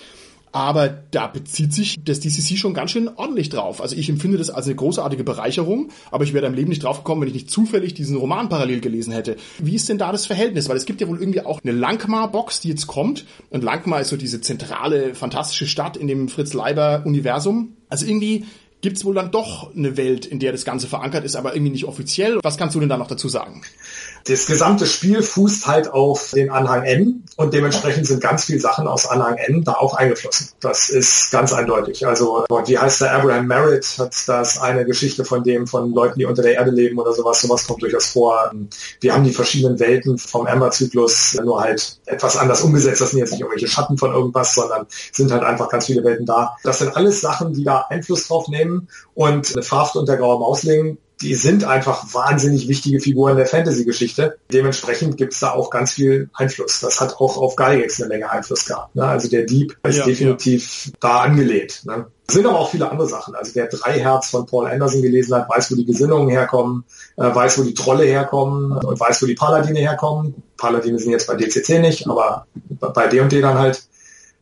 [0.51, 3.81] Aber da bezieht sich das DCC schon ganz schön ordentlich drauf.
[3.81, 6.97] Also ich empfinde das als eine großartige Bereicherung, aber ich wäre im Leben nicht drauf
[6.97, 9.35] gekommen, wenn ich nicht zufällig diesen Roman parallel gelesen hätte.
[9.59, 10.67] Wie ist denn da das Verhältnis?
[10.67, 13.25] Weil es gibt ja wohl irgendwie auch eine Langmar-Box, die jetzt kommt.
[13.49, 17.73] Und Langmar ist so diese zentrale, fantastische Stadt in dem Fritz-Leiber-Universum.
[17.87, 18.45] Also irgendwie
[18.81, 21.85] gibt's wohl dann doch eine Welt, in der das Ganze verankert ist, aber irgendwie nicht
[21.85, 22.39] offiziell.
[22.43, 23.61] Was kannst du denn da noch dazu sagen?
[24.25, 28.87] Das gesamte Spiel fußt halt auf den Anhang N und dementsprechend sind ganz viele Sachen
[28.87, 30.49] aus Anhang N da auch eingeflossen.
[30.59, 32.05] Das ist ganz eindeutig.
[32.05, 36.25] Also, wie heißt der Abraham Merritt hat das eine Geschichte von dem, von Leuten, die
[36.25, 37.41] unter der Erde leben oder sowas.
[37.41, 38.51] Sowas kommt durchaus vor.
[39.01, 43.01] Wir haben die verschiedenen Welten vom Amber-Zyklus nur halt etwas anders umgesetzt.
[43.01, 46.25] Das sind jetzt nicht irgendwelche Schatten von irgendwas, sondern sind halt einfach ganz viele Welten
[46.25, 46.55] da.
[46.63, 50.39] Das sind alles Sachen, die da Einfluss drauf nehmen und eine Farft und der graue
[50.39, 54.37] Mausling die sind einfach wahnsinnig wichtige Figuren der Fantasy-Geschichte.
[54.53, 56.79] Dementsprechend gibt es da auch ganz viel Einfluss.
[56.79, 58.95] Das hat auch auf Gygax eine Menge Einfluss gehabt.
[58.95, 59.03] Ne?
[59.03, 60.91] Also der Dieb ist ja, definitiv ja.
[61.01, 61.85] da angelehnt.
[61.85, 62.07] Ne?
[62.27, 63.35] Es sind aber auch viele andere Sachen.
[63.35, 66.85] Also wer Dreiherz von Paul Anderson gelesen hat, weiß, wo die Gesinnungen herkommen,
[67.17, 70.35] äh, weiß, wo die Trolle herkommen und weiß, wo die Paladine herkommen.
[70.57, 72.45] Paladine sind jetzt bei DCC nicht, aber
[72.79, 73.83] bei D&D dann halt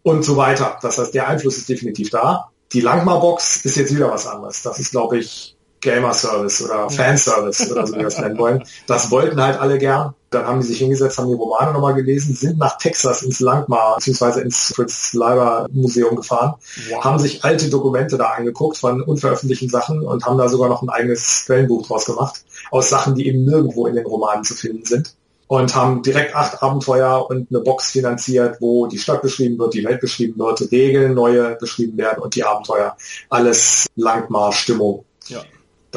[0.04, 0.78] und so weiter.
[0.82, 2.50] Das heißt, der Einfluss ist definitiv da.
[2.72, 4.62] Die Langmar-Box ist jetzt wieder was anderes.
[4.62, 8.64] Das ist, glaube ich, Gamer-Service oder Fanservice oder so wie wir es nennen wollen.
[8.88, 10.14] Das wollten halt alle gern.
[10.30, 13.98] Dann haben die sich hingesetzt, haben die Romane nochmal gelesen, sind nach Texas ins Langmar
[13.98, 14.42] bzw.
[14.42, 16.56] ins Fritz Leiber Museum gefahren,
[16.90, 17.04] wow.
[17.04, 20.90] haben sich alte Dokumente da angeguckt von unveröffentlichten Sachen und haben da sogar noch ein
[20.90, 25.16] eigenes Quellenbuch draus gemacht, aus Sachen, die eben nirgendwo in den Romanen zu finden sind
[25.48, 29.86] und haben direkt acht Abenteuer und eine Box finanziert, wo die Stadt beschrieben wird, die
[29.86, 32.98] Welt beschrieben wird, Regeln neue beschrieben werden und die Abenteuer.
[33.30, 35.06] Alles Langmar-Stimmung.
[35.30, 35.42] Ja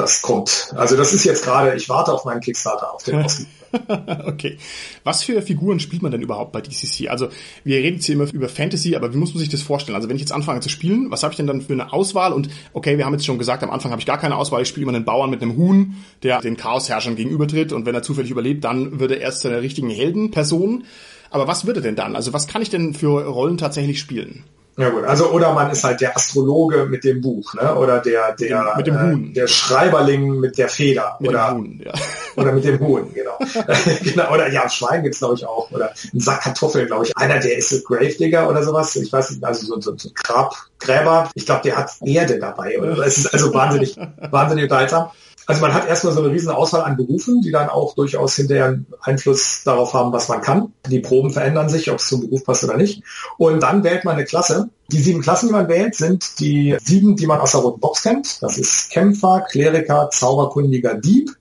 [0.01, 0.73] das kommt.
[0.75, 3.25] Also das ist jetzt gerade, ich warte auf meinen Kickstarter, auf den
[4.25, 4.57] okay.
[5.03, 7.09] Was für Figuren spielt man denn überhaupt bei DCC?
[7.09, 7.29] Also
[7.63, 9.95] wir reden jetzt hier immer über Fantasy, aber wie muss man sich das vorstellen?
[9.95, 12.33] Also wenn ich jetzt anfange zu spielen, was habe ich denn dann für eine Auswahl?
[12.33, 14.61] Und okay, wir haben jetzt schon gesagt, am Anfang habe ich gar keine Auswahl.
[14.61, 18.03] Ich spiele immer einen Bauern mit einem Huhn, der den Chaosherrschern gegenübertritt und wenn er
[18.03, 20.83] zufällig überlebt, dann wird er erst zu einer richtigen Heldenperson.
[21.29, 22.15] Aber was würde denn dann?
[22.15, 24.43] Also was kann ich denn für Rollen tatsächlich spielen?
[24.81, 27.75] Ja gut, also oder man ist halt der Astrologe mit dem Buch, ne?
[27.75, 29.29] Oder der der mit dem, mit dem.
[29.29, 31.93] Äh, der Schreiberling mit der Feder mit oder Huhn, ja.
[32.35, 33.37] oder mit dem Huhn, genau.
[34.03, 37.15] genau oder ja, Schwein gibt's glaube ich auch oder ein Sack Kartoffeln, glaube ich.
[37.15, 40.55] Einer der ist Gravedigger oder sowas, ich weiß nicht, also so, so, so ein Grab
[40.79, 41.29] Gräber.
[41.35, 43.95] Ich glaube, der hat Erde dabei oder es ist also wahnsinnig
[44.31, 45.11] wahnsinnig unterhaltsam.
[45.51, 48.79] Also man hat erstmal so eine riesen Auswahl an Berufen, die dann auch durchaus hinterher
[49.01, 50.71] Einfluss darauf haben, was man kann.
[50.87, 53.03] Die Proben verändern sich, ob es zum Beruf passt oder nicht.
[53.37, 54.69] Und dann wählt man eine Klasse.
[54.93, 58.03] Die sieben Klassen, die man wählt, sind die sieben, die man aus der roten Box
[58.03, 58.41] kennt.
[58.41, 61.31] Das ist Kämpfer, Kleriker, Zauberkundiger, Dieb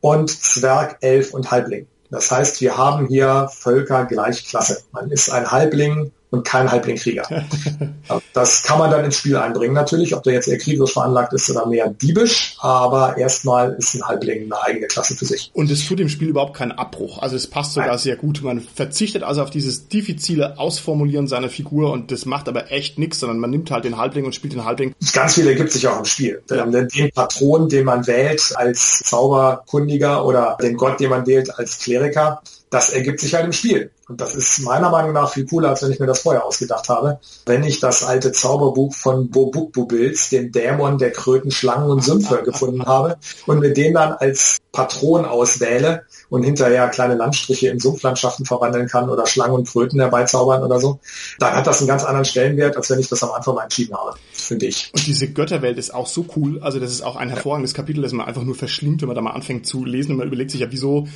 [0.00, 1.86] und Zwerg, Elf und Halbling.
[2.10, 4.82] Das heißt, wir haben hier Völker gleich Klasse.
[4.92, 7.22] Man ist ein Halbling und kein Halblingkrieger.
[8.32, 11.50] das kann man dann ins Spiel einbringen natürlich, ob der jetzt eher kriegerisch veranlagt ist
[11.50, 15.50] oder mehr diebisch, aber erstmal ist ein Halbling eine eigene Klasse für sich.
[15.52, 17.18] Und es tut dem Spiel überhaupt keinen Abbruch.
[17.18, 17.98] Also es passt sogar Nein.
[17.98, 18.42] sehr gut.
[18.42, 23.20] Man verzichtet also auf dieses diffizile Ausformulieren seiner Figur und das macht aber echt nichts,
[23.20, 24.94] sondern man nimmt halt den Halbling und spielt den Halbling.
[25.12, 26.42] Ganz viel ergibt sich auch im Spiel.
[26.50, 26.64] Ja.
[26.64, 32.40] Den Patron, den man wählt als Zauberkundiger oder den Gott, den man wählt als Kleriker,
[32.70, 33.90] das ergibt sich halt im Spiel.
[34.12, 36.90] Und das ist meiner Meinung nach viel cooler, als wenn ich mir das vorher ausgedacht
[36.90, 37.18] habe.
[37.46, 42.84] Wenn ich das alte Zauberbuch von Bobukbubils, den Dämon der Kröten, Schlangen und Sümpfe gefunden
[42.84, 48.86] habe und mir den dann als Patron auswähle und hinterher kleine Landstriche in Sumpflandschaften verwandeln
[48.86, 50.98] kann oder Schlangen und Kröten herbeizaubern oder so,
[51.38, 53.96] dann hat das einen ganz anderen Stellenwert, als wenn ich das am Anfang mal entschieden
[53.96, 54.90] habe, finde ich.
[54.92, 56.60] Und diese Götterwelt ist auch so cool.
[56.60, 59.22] Also das ist auch ein hervorragendes Kapitel, das man einfach nur verschlingt, wenn man da
[59.22, 61.08] mal anfängt zu lesen und man überlegt sich ja, wieso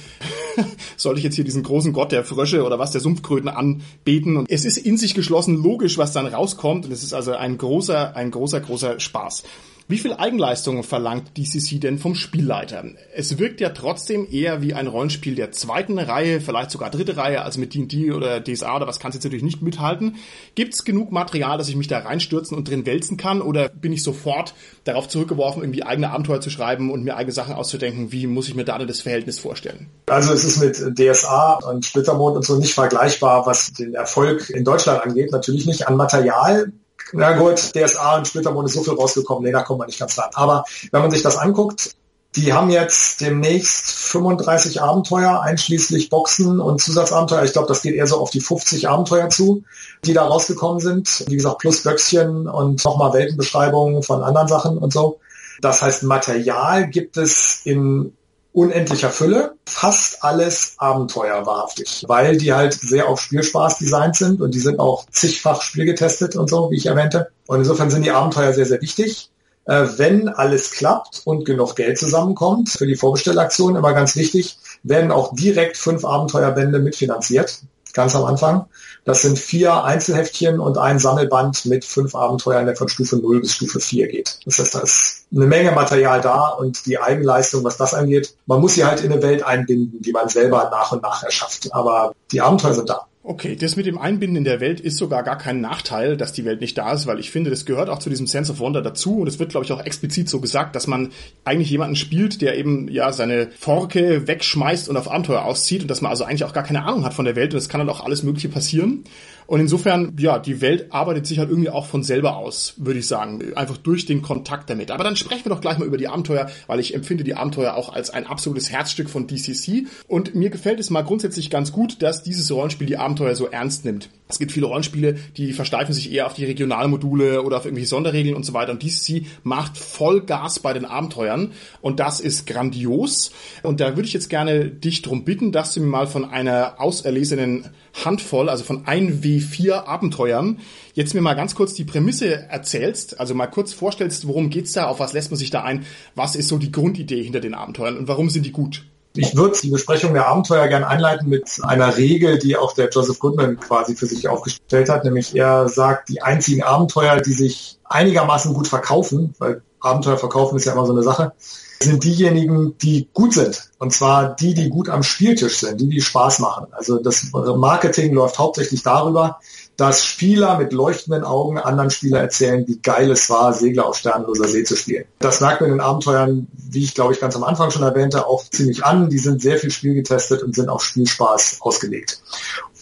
[0.96, 4.36] soll ich jetzt hier diesen großen Gott der Frösche oder was der Sumpfkröten anbeten?
[4.36, 7.58] Und es ist in sich geschlossen logisch, was dann rauskommt und es ist also ein
[7.58, 9.42] großer, ein großer, großer Spaß.
[9.88, 12.82] Wie viel Eigenleistung verlangt DCC denn vom Spielleiter?
[13.14, 17.42] Es wirkt ja trotzdem eher wie ein Rollenspiel der zweiten Reihe, vielleicht sogar dritte Reihe,
[17.42, 20.16] als mit D&D oder DSA oder was kannst du jetzt natürlich nicht mithalten.
[20.56, 23.92] Gibt es genug Material, dass ich mich da reinstürzen und drin wälzen kann oder bin
[23.92, 28.10] ich sofort darauf zurückgeworfen, irgendwie eigene Abenteuer zu schreiben und mir eigene Sachen auszudenken?
[28.10, 29.86] Wie muss ich mir da denn das Verhältnis vorstellen?
[30.06, 34.64] Also es ist mit DSA und Splittermond und so nicht vergleichbar, was den Erfolg in
[34.64, 35.30] Deutschland angeht.
[35.30, 36.72] Natürlich nicht an Material
[37.12, 40.18] na gut, DSA und Splittermond ist so viel rausgekommen, nee, da kommt man nicht ganz
[40.18, 40.30] ran.
[40.34, 41.96] Aber wenn man sich das anguckt,
[42.36, 47.44] die haben jetzt demnächst 35 Abenteuer, einschließlich Boxen und Zusatzabenteuer.
[47.44, 49.64] Ich glaube, das geht eher so auf die 50 Abenteuer zu,
[50.04, 51.24] die da rausgekommen sind.
[51.28, 55.18] Wie gesagt, plus Böckchen und nochmal Weltenbeschreibungen von anderen Sachen und so.
[55.62, 58.12] Das heißt, Material gibt es in
[58.52, 64.60] unendlicher Fülle, fast alles abenteuerwahrhaftig, weil die halt sehr auf Spielspaß designt sind und die
[64.60, 67.30] sind auch zigfach spielgetestet und so, wie ich erwähnte.
[67.46, 69.30] Und insofern sind die Abenteuer sehr, sehr wichtig.
[69.66, 75.10] Äh, wenn alles klappt und genug Geld zusammenkommt für die Vorbestellaktion, immer ganz wichtig, werden
[75.10, 77.62] auch direkt fünf Abenteuerbände mitfinanziert
[77.96, 78.66] ganz am Anfang.
[79.04, 83.54] Das sind vier Einzelheftchen und ein Sammelband mit fünf Abenteuern, der von Stufe 0 bis
[83.54, 84.38] Stufe 4 geht.
[84.44, 88.60] Das heißt, da ist eine Menge Material da und die Eigenleistung, was das angeht, man
[88.60, 91.72] muss sie halt in eine Welt einbinden, die man selber nach und nach erschafft.
[91.72, 93.06] Aber die Abenteuer sind da.
[93.28, 96.44] Okay, das mit dem Einbinden in der Welt ist sogar gar kein Nachteil, dass die
[96.44, 98.82] Welt nicht da ist, weil ich finde, das gehört auch zu diesem Sense of Wonder
[98.82, 101.10] dazu und es wird, glaube ich, auch explizit so gesagt, dass man
[101.44, 106.02] eigentlich jemanden spielt, der eben ja seine Forke wegschmeißt und auf Abenteuer auszieht und dass
[106.02, 107.90] man also eigentlich auch gar keine Ahnung hat von der Welt und es kann dann
[107.90, 109.02] auch alles Mögliche passieren.
[109.46, 113.06] Und insofern, ja, die Welt arbeitet sich halt irgendwie auch von selber aus, würde ich
[113.06, 113.54] sagen.
[113.54, 114.90] Einfach durch den Kontakt damit.
[114.90, 117.74] Aber dann sprechen wir doch gleich mal über die Abenteuer, weil ich empfinde die Abenteuer
[117.74, 119.86] auch als ein absolutes Herzstück von DCC.
[120.08, 123.84] Und mir gefällt es mal grundsätzlich ganz gut, dass dieses Rollenspiel die Abenteuer so ernst
[123.84, 124.10] nimmt.
[124.28, 128.34] Es gibt viele Rollenspiele, die versteifen sich eher auf die Regionalmodule oder auf irgendwelche Sonderregeln
[128.34, 128.72] und so weiter.
[128.72, 131.52] Und DCC macht voll Gas bei den Abenteuern.
[131.80, 133.30] Und das ist grandios.
[133.62, 136.80] Und da würde ich jetzt gerne dich drum bitten, dass du mir mal von einer
[136.80, 137.70] auserlesenen
[138.04, 140.60] Handvoll, also von ein W4 Abenteuern,
[140.94, 144.86] jetzt mir mal ganz kurz die Prämisse erzählst, also mal kurz vorstellst, worum geht's da,
[144.86, 147.96] auf was lässt man sich da ein, was ist so die Grundidee hinter den Abenteuern
[147.96, 148.84] und warum sind die gut?
[149.14, 153.18] Ich würde die Besprechung der Abenteuer gerne einleiten mit einer Regel, die auch der Joseph
[153.18, 158.52] Goodman quasi für sich aufgestellt hat, nämlich er sagt, die einzigen Abenteuer, die sich einigermaßen
[158.52, 161.32] gut verkaufen, weil Abenteuer verkaufen ist ja immer so eine Sache,
[161.80, 163.70] sind diejenigen, die gut sind.
[163.78, 166.66] Und zwar die, die gut am Spieltisch sind, die, die Spaß machen.
[166.72, 169.38] Also das Marketing läuft hauptsächlich darüber,
[169.76, 174.48] dass Spieler mit leuchtenden Augen anderen Spieler erzählen, wie geil es war, Segler auf sternloser
[174.48, 175.04] See zu spielen.
[175.18, 178.26] Das merkt man in den Abenteuern, wie ich glaube ich ganz am Anfang schon erwähnte,
[178.26, 179.10] auch ziemlich an.
[179.10, 182.22] Die sind sehr viel spielgetestet und sind auf Spielspaß ausgelegt.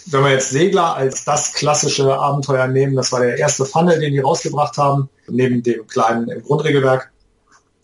[0.07, 4.13] Wenn wir jetzt Segler als das klassische Abenteuer nehmen, das war der erste Funnel, den
[4.13, 7.11] die rausgebracht haben, neben dem kleinen im Grundregelwerk,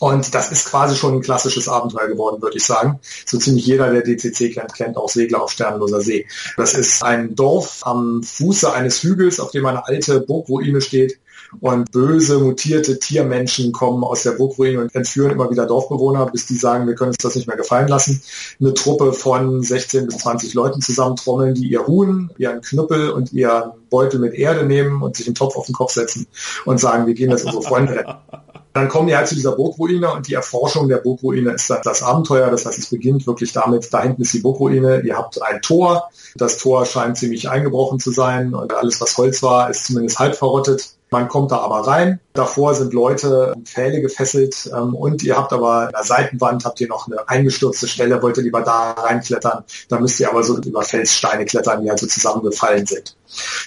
[0.00, 3.00] und das ist quasi schon ein klassisches Abenteuer geworden, würde ich sagen.
[3.26, 6.26] So ziemlich jeder, der DCC kennt, kennt auch Segler auf Sternloser See.
[6.56, 11.20] Das ist ein Dorf am Fuße eines Hügels, auf dem eine alte Burgruine steht.
[11.60, 16.54] Und böse, mutierte Tiermenschen kommen aus der Burgruine und entführen immer wieder Dorfbewohner, bis die
[16.54, 18.22] sagen, wir können uns das nicht mehr gefallen lassen.
[18.58, 23.72] Eine Truppe von 16 bis 20 Leuten zusammentrommeln, die ihr Huhn, ihren Knüppel und ihren
[23.90, 26.26] Beutel mit Erde nehmen und sich einen Topf auf den Kopf setzen
[26.64, 28.14] und sagen, wir gehen jetzt unsere Freunde retten.
[28.72, 32.50] Dann kommen die halt zu dieser Burgruine und die Erforschung der Burgruine ist das Abenteuer.
[32.50, 36.10] Das heißt, es beginnt wirklich damit, da hinten ist die Burgruine, ihr habt ein Tor.
[36.36, 40.36] Das Tor scheint ziemlich eingebrochen zu sein und alles, was Holz war, ist zumindest halb
[40.36, 40.94] verrottet.
[41.10, 45.86] Man kommt da aber rein Davor sind Leute Pfähle gefesselt ähm, und ihr habt aber
[45.86, 49.64] an der Seitenwand habt ihr noch eine eingestürzte Stelle, wollt ihr lieber da reinklettern.
[49.88, 53.16] Da müsst ihr aber so über Felssteine klettern, die halt so zusammengefallen sind.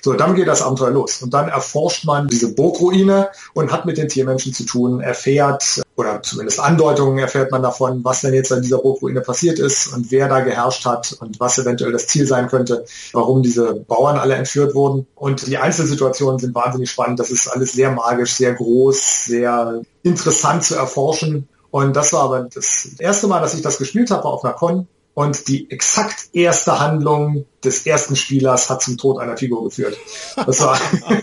[0.02, 1.22] So, dann geht das Abenteuer los.
[1.22, 6.22] Und dann erforscht man diese Burgruine und hat mit den Tiermenschen zu tun, erfährt, oder
[6.24, 10.28] zumindest Andeutungen erfährt man davon, was denn jetzt an dieser Burgruine passiert ist und wer
[10.28, 14.76] da geherrscht hat und was eventuell das Ziel sein könnte, warum diese Bauern alle entführt
[14.76, 15.08] wurden.
[15.16, 17.20] Und die Einzelsituationen sind wahnsinnig spannend.
[17.20, 21.48] Das ist alles sehr magisch, sehr groß, sehr interessant zu erforschen.
[21.72, 24.54] Und das war aber das erste Mal, dass ich das gespielt habe, war auf einer
[24.54, 24.88] Con.
[25.16, 29.96] Und die exakt erste Handlung des ersten Spielers hat zum Tod einer Figur geführt.
[30.36, 30.80] Das war,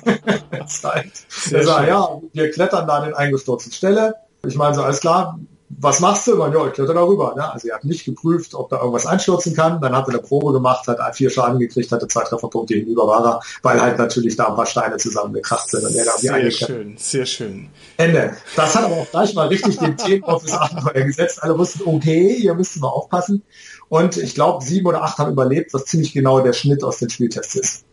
[0.51, 1.03] das war,
[1.51, 4.15] das war ja, wir klettern da an den eingestürzten Stelle.
[4.47, 5.39] Ich meine so, alles klar,
[5.79, 6.35] was machst du?
[6.35, 7.35] Man, ja, ich kletter darüber.
[7.37, 7.53] Ne?
[7.53, 9.81] Also er hat nicht geprüft, ob da irgendwas einstürzen kann.
[9.81, 13.25] Dann hat er eine Probe gemacht, hat vier Schaden gekriegt, hatte zwei Trefferpunkte hinüber war
[13.25, 15.85] er, weil halt natürlich da ein paar Steine zusammengekracht sind.
[15.85, 17.69] Und er da sehr schön, sehr schön.
[17.97, 18.37] Ende.
[18.57, 21.43] Das hat aber auch gleich mal richtig den Themen auf das Abenteuer gesetzt.
[21.43, 23.43] Alle wussten, okay, ihr müsst mal aufpassen.
[23.89, 27.11] Und ich glaube, sieben oder acht haben überlebt, was ziemlich genau der Schnitt aus den
[27.11, 27.85] Spieltests ist.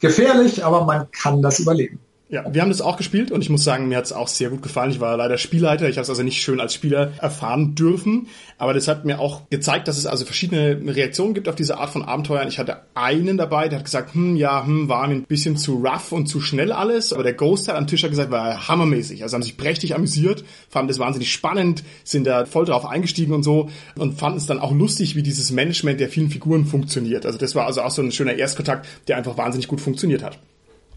[0.00, 2.00] Gefährlich, aber man kann das überleben.
[2.32, 4.48] Ja, wir haben das auch gespielt und ich muss sagen, mir hat es auch sehr
[4.48, 4.90] gut gefallen.
[4.90, 8.72] Ich war leider Spielleiter, ich habe es also nicht schön als Spieler erfahren dürfen, aber
[8.72, 12.02] das hat mir auch gezeigt, dass es also verschiedene Reaktionen gibt auf diese Art von
[12.02, 12.48] Abenteuern.
[12.48, 16.10] Ich hatte einen dabei, der hat gesagt, hm, ja, hm, war ein bisschen zu rough
[16.10, 19.22] und zu schnell alles, aber der Ghost hat am Tisch hat gesagt, war hammermäßig.
[19.22, 23.42] Also haben sich prächtig amüsiert, fanden das wahnsinnig spannend, sind da voll drauf eingestiegen und
[23.42, 27.26] so und fanden es dann auch lustig, wie dieses Management der vielen Figuren funktioniert.
[27.26, 30.38] Also das war also auch so ein schöner Erstkontakt, der einfach wahnsinnig gut funktioniert hat.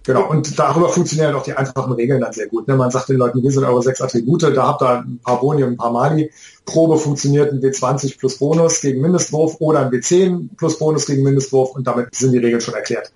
[0.06, 2.68] Genau, und darüber funktionieren auch die einfachen Regeln dann sehr gut.
[2.68, 2.76] Ne?
[2.76, 5.64] Man sagt den Leuten, hier sind eure sechs Attribute, da habt ihr ein paar Boni
[5.64, 6.32] und ein paar Mali.
[6.66, 11.72] Probe funktioniert ein W20 plus Bonus gegen Mindestwurf oder ein W10 plus Bonus gegen Mindestwurf
[11.76, 13.12] und damit sind die Regeln schon erklärt.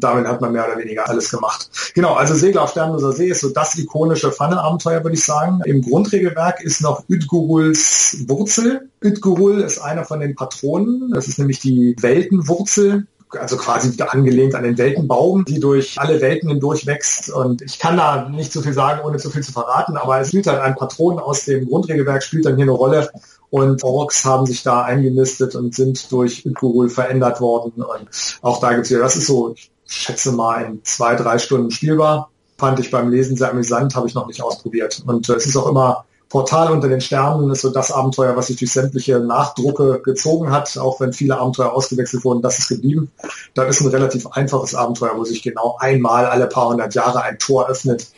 [0.00, 1.70] Damit hat man mehr oder weniger alles gemacht.
[1.94, 5.60] Genau, also Segler auf Sternloser See ist so das ikonische Pfanneabenteuer, würde ich sagen.
[5.64, 8.88] Im Grundregelwerk ist noch Udguruls Wurzel.
[9.02, 11.10] Udgurul ist einer von den Patronen.
[11.12, 16.20] Das ist nämlich die Weltenwurzel also quasi wieder angelehnt an den Weltenbaum, die durch alle
[16.20, 17.30] Welten hindurch wächst.
[17.30, 20.28] Und ich kann da nicht so viel sagen, ohne zu viel zu verraten, aber es
[20.28, 23.10] spielt halt ein Patron aus dem Grundregelwerk, spielt dann hier eine Rolle.
[23.50, 27.82] Und Orks haben sich da eingenistet und sind durch Ikurul verändert worden.
[27.82, 31.70] Und auch da gibt's wieder, das ist so, ich schätze mal, in zwei, drei Stunden
[31.70, 32.30] spielbar.
[32.58, 35.02] Fand ich beim Lesen sehr amüsant, habe ich noch nicht ausprobiert.
[35.06, 38.48] Und äh, es ist auch immer Portal unter den Sternen ist so das Abenteuer, was
[38.48, 43.10] sich durch sämtliche Nachdrucke gezogen hat, auch wenn viele Abenteuer ausgewechselt wurden, das ist geblieben.
[43.54, 47.38] Das ist ein relativ einfaches Abenteuer, wo sich genau einmal alle paar hundert Jahre ein
[47.38, 48.08] Tor öffnet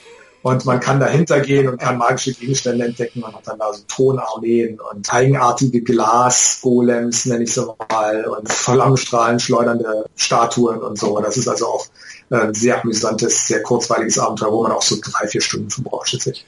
[0.42, 3.20] und man kann dahinter gehen und kann magische Gegenstände entdecken.
[3.20, 9.38] Man hat dann da so Tonarmeen und eigenartige Glasgolems, nenne ich so mal, und Flammenstrahlen
[9.38, 11.20] schleudernde Statuen und so.
[11.20, 11.86] Das ist also auch
[12.30, 16.08] ein sehr amüsantes, sehr kurzweiliges Abenteuer, wo man auch so drei, vier Stunden für braucht,
[16.08, 16.46] schätze ich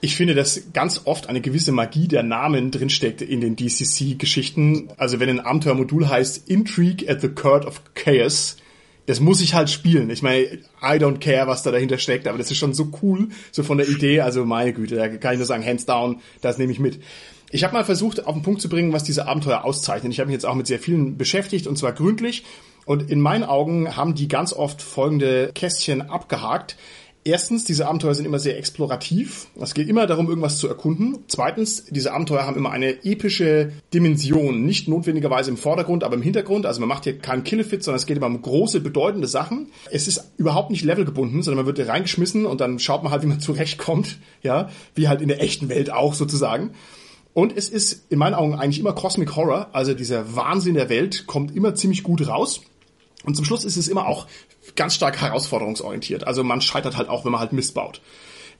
[0.00, 4.90] ich finde, dass ganz oft eine gewisse Magie der Namen drinsteckt in den DCC-Geschichten.
[4.96, 8.56] Also wenn ein Abenteuermodul heißt Intrigue at the Court of Chaos,
[9.06, 10.10] das muss ich halt spielen.
[10.10, 10.44] Ich meine,
[10.82, 13.78] I don't care, was da dahinter steckt, aber das ist schon so cool, so von
[13.78, 14.20] der Idee.
[14.20, 17.00] Also meine Güte, da kann ich nur sagen, hands down, das nehme ich mit.
[17.50, 20.10] Ich habe mal versucht, auf den Punkt zu bringen, was diese Abenteuer auszeichnen.
[20.10, 22.44] Ich habe mich jetzt auch mit sehr vielen beschäftigt und zwar gründlich.
[22.86, 26.76] Und in meinen Augen haben die ganz oft folgende Kästchen abgehakt.
[27.26, 29.46] Erstens, diese Abenteuer sind immer sehr explorativ.
[29.58, 31.20] Es geht immer darum, irgendwas zu erkunden.
[31.26, 34.66] Zweitens, diese Abenteuer haben immer eine epische Dimension.
[34.66, 36.66] Nicht notwendigerweise im Vordergrund, aber im Hintergrund.
[36.66, 39.68] Also man macht hier keinen Killefit, sondern es geht immer um große, bedeutende Sachen.
[39.90, 43.28] Es ist überhaupt nicht levelgebunden, sondern man wird reingeschmissen und dann schaut man halt, wie
[43.28, 44.18] man zurechtkommt.
[44.42, 46.72] Ja, wie halt in der echten Welt auch sozusagen.
[47.32, 49.70] Und es ist in meinen Augen eigentlich immer Cosmic Horror.
[49.72, 52.60] Also dieser Wahnsinn der Welt kommt immer ziemlich gut raus.
[53.24, 54.26] Und zum Schluss ist es immer auch
[54.76, 56.26] ganz stark herausforderungsorientiert.
[56.26, 58.00] Also man scheitert halt auch, wenn man halt Mist baut.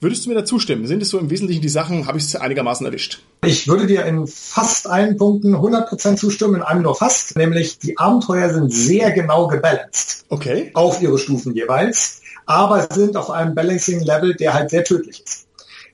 [0.01, 0.87] Würdest du mir da zustimmen?
[0.87, 3.23] Sind es so im Wesentlichen die Sachen, habe ich es einigermaßen erwischt?
[3.45, 7.99] Ich würde dir in fast allen Punkten 100% zustimmen, in einem nur fast, nämlich die
[7.99, 10.25] Abenteuer sind sehr genau gebalanced.
[10.29, 10.71] Okay.
[10.75, 15.44] Auf ihre Stufen jeweils, aber sind auf einem Balancing-Level, der halt sehr tödlich ist.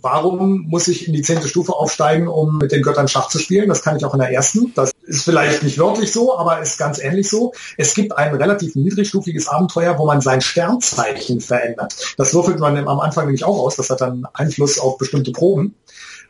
[0.02, 3.68] Warum muss ich in die zehnte Stufe aufsteigen, um mit den Göttern Schach zu spielen?
[3.68, 4.72] Das kann ich auch in der ersten.
[4.74, 7.52] Das ist vielleicht nicht wörtlich so, aber ist ganz ähnlich so.
[7.76, 12.14] Es gibt ein relativ niedrigstufiges Abenteuer, wo man sein Sternzeichen verändert.
[12.16, 13.76] Das würfelt man am Anfang nämlich auch aus.
[13.76, 15.74] Das hat dann Einfluss auf bestimmte Proben.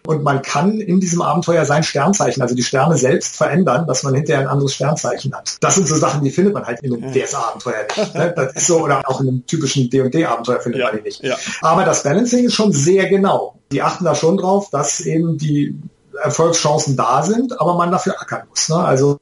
[0.07, 4.15] Und man kann in diesem Abenteuer sein Sternzeichen, also die Sterne selbst verändern, dass man
[4.15, 5.57] hinterher ein anderes Sternzeichen hat.
[5.61, 8.15] Das sind so Sachen, die findet man halt in einem DS-Abenteuer nicht.
[8.15, 8.33] Ne?
[8.35, 11.23] Das ist so, oder auch in einem typischen D&D-Abenteuer findet ja, man die nicht.
[11.23, 11.37] Ja.
[11.61, 13.57] Aber das Balancing ist schon sehr genau.
[13.73, 15.79] Die achten da schon drauf, dass eben die
[16.23, 18.69] Erfolgschancen da sind, aber man dafür ackern muss.
[18.69, 18.77] Ne?
[18.77, 19.19] Also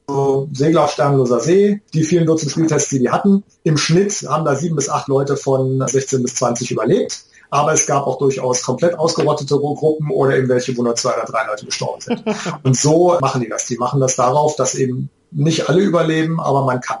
[0.53, 4.55] Segler auf Sternloser See, die vielen Dutzend Spieltests, die die hatten, im Schnitt haben da
[4.55, 7.23] sieben bis acht Leute von 16 bis 20 überlebt.
[7.49, 11.25] Aber es gab auch durchaus komplett ausgerottete Gruppen oder eben welche, wo nur zwei oder
[11.25, 12.23] drei Leute gestorben sind.
[12.63, 13.65] Und so machen die das.
[13.65, 16.99] Die machen das darauf, dass eben nicht alle überleben, aber man kann.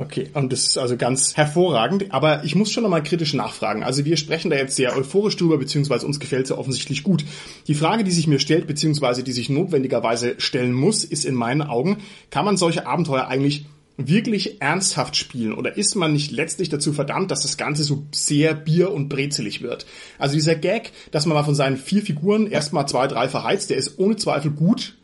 [0.00, 2.14] Okay, und das ist also ganz hervorragend.
[2.14, 3.82] Aber ich muss schon nochmal kritisch nachfragen.
[3.82, 7.24] Also wir sprechen da jetzt sehr euphorisch drüber, beziehungsweise uns gefällt es ja offensichtlich gut.
[7.66, 11.62] Die Frage, die sich mir stellt, beziehungsweise die sich notwendigerweise stellen muss, ist in meinen
[11.62, 11.98] Augen,
[12.30, 13.66] kann man solche Abenteuer eigentlich
[13.98, 18.54] wirklich ernsthaft spielen oder ist man nicht letztlich dazu verdammt, dass das Ganze so sehr
[18.54, 19.86] bier- und brezelig wird?
[20.18, 23.76] Also dieser Gag, dass man mal von seinen vier Figuren erstmal zwei, drei verheizt, der
[23.76, 24.97] ist ohne Zweifel gut,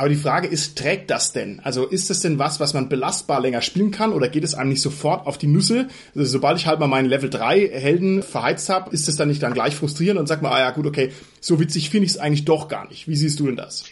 [0.00, 1.60] aber die Frage ist, trägt das denn?
[1.62, 4.70] Also ist das denn was, was man belastbar länger spielen kann oder geht es einem
[4.70, 5.88] nicht sofort auf die Nüsse?
[6.16, 9.42] Also sobald ich halt mal meinen Level 3 Helden verheizt habe, ist das dann nicht
[9.42, 12.18] dann gleich frustrierend und sag mal, ah ja gut, okay, so witzig finde ich es
[12.18, 13.08] eigentlich doch gar nicht.
[13.08, 13.84] Wie siehst du denn das?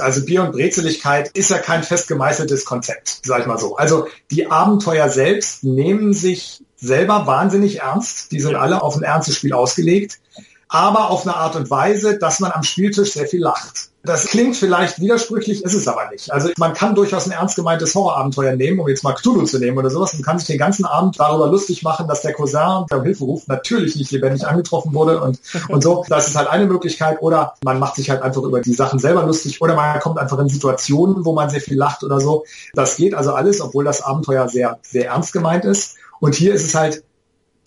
[0.00, 3.76] Also Bier und Brezeligkeit ist ja kein fest gemeißeltes Konzept, sag ich mal so.
[3.76, 8.32] Also die Abenteuer selbst nehmen sich selber wahnsinnig ernst.
[8.32, 10.18] Die sind alle auf ein ernstes Spiel ausgelegt,
[10.72, 13.90] aber auf eine Art und Weise, dass man am Spieltisch sehr viel lacht.
[14.04, 16.32] Das klingt vielleicht widersprüchlich, ist es aber nicht.
[16.32, 19.76] Also man kann durchaus ein ernst gemeintes Horrorabenteuer nehmen, um jetzt mal Cthulhu zu nehmen
[19.76, 22.98] oder sowas, und kann sich den ganzen Abend darüber lustig machen, dass der Cousin, der
[22.98, 26.06] um Hilfe ruft, natürlich nicht lebendig angetroffen wurde und, und so.
[26.08, 27.20] Das ist halt eine Möglichkeit.
[27.20, 30.38] Oder man macht sich halt einfach über die Sachen selber lustig oder man kommt einfach
[30.38, 32.44] in Situationen, wo man sehr viel lacht oder so.
[32.72, 35.96] Das geht also alles, obwohl das Abenteuer sehr, sehr ernst gemeint ist.
[36.18, 37.04] Und hier ist es halt,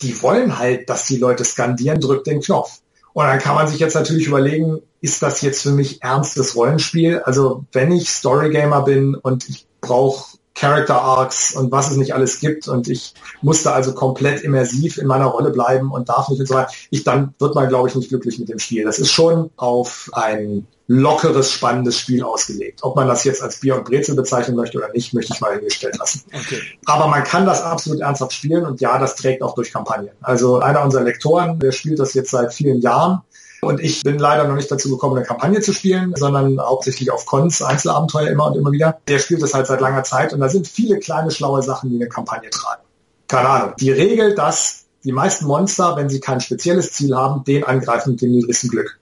[0.02, 2.80] die wollen halt, dass die Leute skandieren, drückt den Knopf.
[3.16, 7.20] Und dann kann man sich jetzt natürlich überlegen, ist das jetzt für mich ernstes Rollenspiel?
[7.20, 12.40] Also wenn ich Storygamer bin und ich brauche Character Arcs und was es nicht alles
[12.40, 16.46] gibt und ich musste also komplett immersiv in meiner Rolle bleiben und darf nicht und
[16.46, 18.84] so weiter, ich, dann wird man, glaube ich, nicht glücklich mit dem Spiel.
[18.84, 22.80] Das ist schon auf ein lockeres, spannendes Spiel ausgelegt.
[22.82, 25.54] Ob man das jetzt als Bier und Brezel bezeichnen möchte oder nicht, möchte ich mal
[25.54, 26.22] hingestellt lassen.
[26.32, 26.60] Okay.
[26.84, 30.12] Aber man kann das absolut ernsthaft spielen und ja, das trägt auch durch Kampagnen.
[30.20, 33.22] Also einer unserer Lektoren, der spielt das jetzt seit vielen Jahren
[33.62, 37.26] und ich bin leider noch nicht dazu gekommen, eine Kampagne zu spielen, sondern hauptsächlich auf
[37.26, 38.98] Cons, Einzelabenteuer immer und immer wieder.
[39.08, 41.96] Der spielt das halt seit langer Zeit und da sind viele kleine schlaue Sachen, die
[41.96, 42.82] eine Kampagne tragen.
[43.26, 43.72] Keine Ahnung.
[43.80, 48.22] Die Regel, dass die meisten Monster, wenn sie kein spezielles Ziel haben, den angreifen mit
[48.22, 48.98] dem niedrigsten Glück.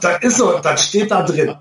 [0.00, 1.54] Das ist so, das steht da drin.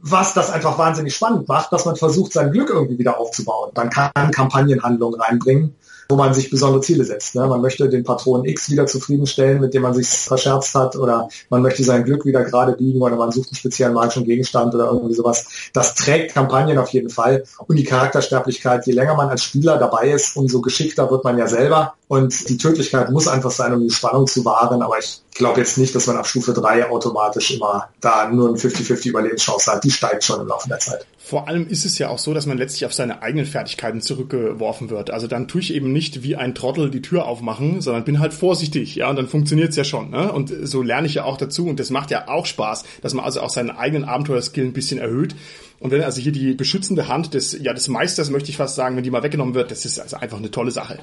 [0.00, 3.70] Was das einfach wahnsinnig spannend macht, dass man versucht, sein Glück irgendwie wieder aufzubauen.
[3.74, 5.74] Man kann Kampagnenhandlungen reinbringen
[6.08, 7.34] wo man sich besondere Ziele setzt.
[7.34, 7.46] Ne?
[7.46, 11.60] Man möchte den Patron X wieder zufriedenstellen, mit dem man sich verscherzt hat, oder man
[11.60, 15.14] möchte sein Glück wieder gerade biegen, oder man sucht einen speziellen magischen Gegenstand oder irgendwie
[15.14, 15.46] sowas.
[15.74, 17.44] Das trägt Kampagnen auf jeden Fall.
[17.66, 21.46] Und die Charaktersterblichkeit, je länger man als Spieler dabei ist, umso geschickter wird man ja
[21.46, 21.94] selber.
[22.08, 24.80] Und die Tödlichkeit muss einfach sein, um die Spannung zu wahren.
[24.80, 28.56] Aber ich glaube jetzt nicht, dass man ab Stufe 3 automatisch immer da nur ein
[28.56, 29.84] 50-50 Überlebenschance hat.
[29.84, 31.06] Die steigt schon im Laufe der Zeit.
[31.18, 34.88] Vor allem ist es ja auch so, dass man letztlich auf seine eigenen Fertigkeiten zurückgeworfen
[34.88, 35.10] wird.
[35.10, 38.32] Also dann tue ich eben nicht wie ein Trottel die Tür aufmachen, sondern bin halt
[38.32, 40.08] vorsichtig, ja, und dann funktioniert's ja schon.
[40.08, 40.32] Ne?
[40.32, 43.26] Und so lerne ich ja auch dazu und das macht ja auch Spaß, dass man
[43.26, 45.36] also auch seinen eigenen Abenteuerskill ein bisschen erhöht.
[45.80, 48.96] Und wenn also hier die beschützende Hand des, ja, des Meisters, möchte ich fast sagen,
[48.96, 50.98] wenn die mal weggenommen wird, das ist also einfach eine tolle Sache.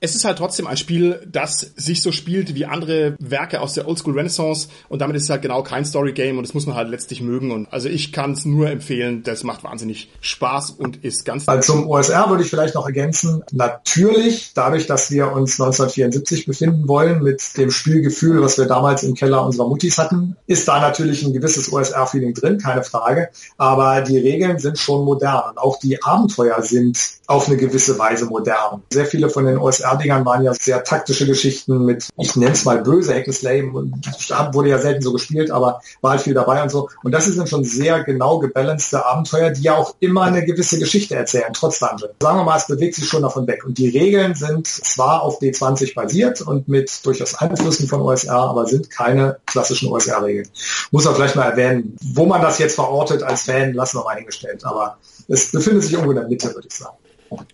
[0.00, 3.86] Es ist halt trotzdem ein Spiel, das sich so spielt wie andere Werke aus der
[3.86, 4.68] Oldschool Renaissance.
[4.88, 7.20] Und damit ist es halt genau kein Story Game und das muss man halt letztlich
[7.20, 7.50] mögen.
[7.50, 11.48] Und also ich kann es nur empfehlen, das macht wahnsinnig Spaß und ist ganz...
[11.48, 16.88] Also zum OSR würde ich vielleicht noch ergänzen, natürlich, dadurch, dass wir uns 1974 befinden
[16.88, 21.24] wollen mit dem Spielgefühl, was wir damals im Keller unserer Muttis hatten, ist da natürlich
[21.24, 25.50] ein gewisses OSR-Feeling drin, keine Frage, aber die Regeln sind schon modern.
[25.50, 28.82] Und auch die Abenteuer sind auf eine gewisse Weise modern.
[28.90, 32.82] Sehr viele von den OSR-Dingern waren ja sehr taktische Geschichten mit, ich nenne es mal
[32.82, 33.94] böse Hackenslave und
[34.52, 36.88] wurde ja selten so gespielt, aber war halt viel dabei und so.
[37.02, 41.14] Und das sind schon sehr genau gebalancete Abenteuer, die ja auch immer eine gewisse Geschichte
[41.14, 42.10] erzählen, trotz Dungeon.
[42.20, 43.64] Sagen wir mal, es bewegt sich schon davon weg.
[43.64, 48.66] Und die Regeln sind zwar auf D20 basiert und mit durchaus Einflüssen von OSR, aber
[48.66, 50.48] sind keine klassischen OSR-Regeln.
[50.90, 54.16] Muss man vielleicht mal erwähnen, wo man das jetzt verortet als Fan, lassen wir mal
[54.16, 54.64] eingestellt.
[54.64, 54.98] Aber
[55.28, 56.96] es befindet sich irgendwo in der Mitte, würde ich sagen.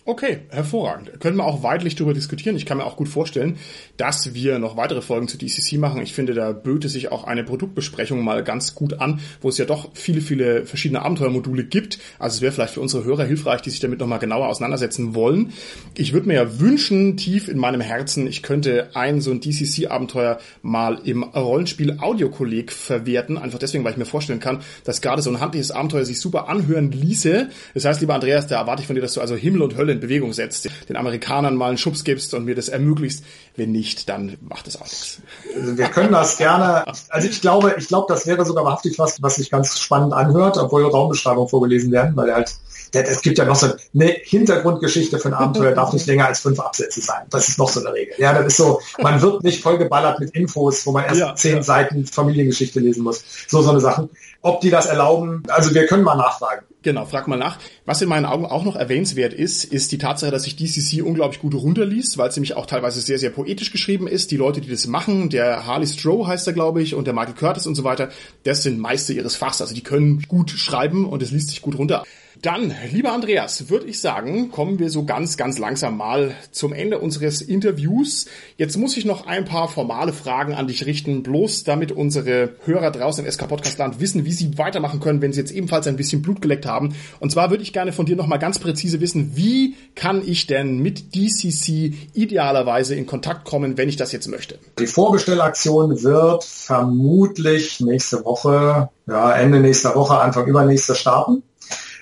[0.04, 1.20] Okay, hervorragend.
[1.20, 2.56] Können wir auch weitlich darüber diskutieren.
[2.56, 3.58] Ich kann mir auch gut vorstellen,
[3.96, 6.02] dass wir noch weitere Folgen zu DCC machen.
[6.02, 9.64] Ich finde, da böte sich auch eine Produktbesprechung mal ganz gut an, wo es ja
[9.64, 11.98] doch viele, viele verschiedene Abenteuermodule gibt.
[12.18, 15.52] Also es wäre vielleicht für unsere Hörer hilfreich, die sich damit nochmal genauer auseinandersetzen wollen.
[15.96, 20.38] Ich würde mir ja wünschen, tief in meinem Herzen, ich könnte ein so ein DCC-Abenteuer
[20.62, 23.38] mal im Rollenspiel Audiokolleg verwerten.
[23.38, 26.48] Einfach deswegen, weil ich mir vorstellen kann, dass gerade so ein handliches Abenteuer sich super
[26.48, 27.48] anhören ließe.
[27.74, 29.76] Das heißt, lieber Andreas, da erwarte ich von dir, dass du also Himmel und und
[29.76, 33.24] Hölle in Bewegung setzt, den Amerikanern mal einen Schubs gibst und mir das ermöglicht.
[33.56, 35.20] Wenn nicht, dann macht es auch nichts.
[35.54, 36.84] Also wir können das gerne.
[37.08, 40.56] Also ich glaube, ich glaube, das wäre sogar wahrhaftig was, was sich ganz spannend anhört,
[40.56, 42.54] obwohl Raumbeschreibungen vorgelesen werden, weil er halt
[42.92, 46.58] Es gibt ja noch so eine Hintergrundgeschichte für ein Abenteuer, darf nicht länger als fünf
[46.60, 47.26] Absätze sein.
[47.30, 48.14] Das ist noch so eine Regel.
[48.18, 51.56] Ja, das ist so, man wird nicht vollgeballert mit Infos, wo man erst ja, zehn
[51.56, 51.62] ja.
[51.62, 53.22] Seiten Familiengeschichte lesen muss.
[53.46, 54.10] So, so eine Sachen.
[54.42, 56.64] Ob die das erlauben, also wir können mal nachfragen.
[56.82, 57.58] Genau, frag mal nach.
[57.84, 61.40] Was in meinen Augen auch noch erwähnenswert ist, ist die Tatsache, dass sich DCC unglaublich
[61.40, 64.30] gut runterliest, weil es nämlich auch teilweise sehr, sehr poetisch geschrieben ist.
[64.30, 67.34] Die Leute, die das machen, der Harley Stroh heißt er, glaube ich, und der Michael
[67.34, 68.08] Curtis und so weiter,
[68.44, 69.60] das sind Meister ihres Fachs.
[69.60, 72.04] Also die können gut schreiben und es liest sich gut runter.
[72.42, 76.98] Dann, lieber Andreas, würde ich sagen, kommen wir so ganz, ganz langsam mal zum Ende
[76.98, 78.26] unseres Interviews.
[78.56, 82.92] Jetzt muss ich noch ein paar formale Fragen an dich richten, bloß damit unsere Hörer
[82.92, 85.96] draußen im SK Podcast Land wissen, wie sie weitermachen können, wenn sie jetzt ebenfalls ein
[85.96, 86.94] bisschen Blut geleckt haben.
[87.18, 90.78] Und zwar würde ich gerne von dir nochmal ganz präzise wissen, wie kann ich denn
[90.78, 94.58] mit DCC idealerweise in Kontakt kommen, wenn ich das jetzt möchte?
[94.78, 101.42] Die Vorbestellaktion wird vermutlich nächste Woche, ja, Ende nächster Woche, Anfang übernächster starten.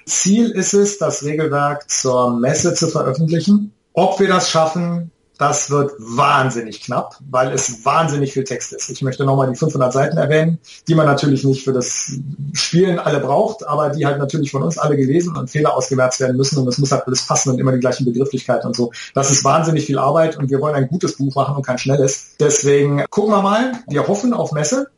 [0.09, 3.73] Ziel ist es, das Regelwerk zur Messe zu veröffentlichen.
[3.93, 8.91] Ob wir das schaffen, das wird wahnsinnig knapp, weil es wahnsinnig viel Text ist.
[8.91, 12.13] Ich möchte nochmal die 500 Seiten erwähnen, die man natürlich nicht für das
[12.53, 16.37] Spielen alle braucht, aber die halt natürlich von uns alle gelesen und Fehler ausgemerzt werden
[16.37, 18.91] müssen und es muss halt alles passen und immer die gleichen Begrifflichkeiten und so.
[19.15, 22.33] Das ist wahnsinnig viel Arbeit und wir wollen ein gutes Buch machen und kein schnelles.
[22.41, 23.73] Deswegen gucken wir mal.
[23.87, 24.89] Wir hoffen auf Messe.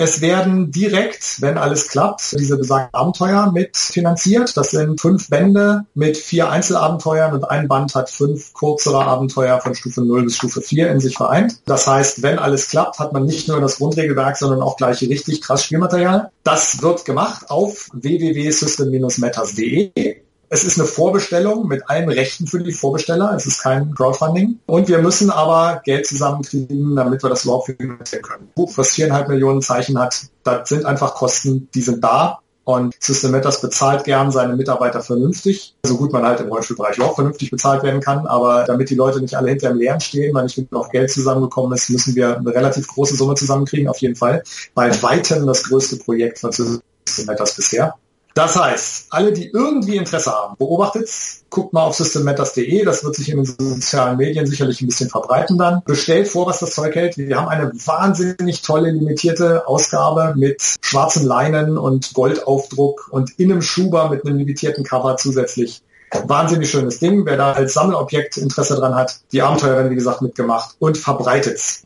[0.00, 4.56] Es werden direkt, wenn alles klappt, diese besagten Abenteuer mitfinanziert.
[4.56, 9.74] Das sind fünf Bände mit vier Einzelabenteuern und ein Band hat fünf kürzere Abenteuer von
[9.74, 11.62] Stufe 0 bis Stufe 4 in sich vereint.
[11.66, 15.40] Das heißt, wenn alles klappt, hat man nicht nur das Grundregelwerk, sondern auch gleich richtig
[15.40, 16.30] krass Spielmaterial.
[16.44, 20.27] Das wird gemacht auf www.system-matters.de.
[20.50, 23.34] Es ist eine Vorbestellung mit allen Rechten für die Vorbesteller.
[23.36, 24.60] Es ist kein Crowdfunding.
[24.66, 28.48] Und wir müssen aber Geld zusammenkriegen, damit wir das überhaupt finanzieren können.
[28.54, 32.38] Buch, was viereinhalb Millionen Zeichen hat, das sind einfach Kosten, die sind da.
[32.64, 37.14] Und System Matters bezahlt gern seine Mitarbeiter vernünftig, so gut man halt im Rollstuhlbereich auch
[37.14, 38.26] vernünftig bezahlt werden kann.
[38.26, 41.72] Aber damit die Leute nicht alle hinter dem Leeren stehen, weil nicht genug Geld zusammengekommen
[41.72, 44.42] ist, müssen wir eine relativ große Summe zusammenkriegen, auf jeden Fall.
[44.74, 46.82] Bei weitem das größte Projekt von System
[47.26, 47.94] Matters bisher.
[48.34, 51.08] Das heißt, alle, die irgendwie Interesse haben, beobachtet
[51.50, 55.58] guckt mal auf systemmatters.de, das wird sich in den sozialen Medien sicherlich ein bisschen verbreiten
[55.58, 55.82] dann.
[55.84, 57.16] Bestellt vor, was das Zeug hält.
[57.16, 63.62] Wir haben eine wahnsinnig tolle limitierte Ausgabe mit schwarzen Leinen und Goldaufdruck und in einem
[63.62, 65.82] Schuber mit einem limitierten Cover zusätzlich.
[66.24, 67.26] Wahnsinnig schönes Ding.
[67.26, 71.82] Wer da als Sammelobjekt Interesse dran hat, die Abenteuer werden wie gesagt mitgemacht und verbreitet's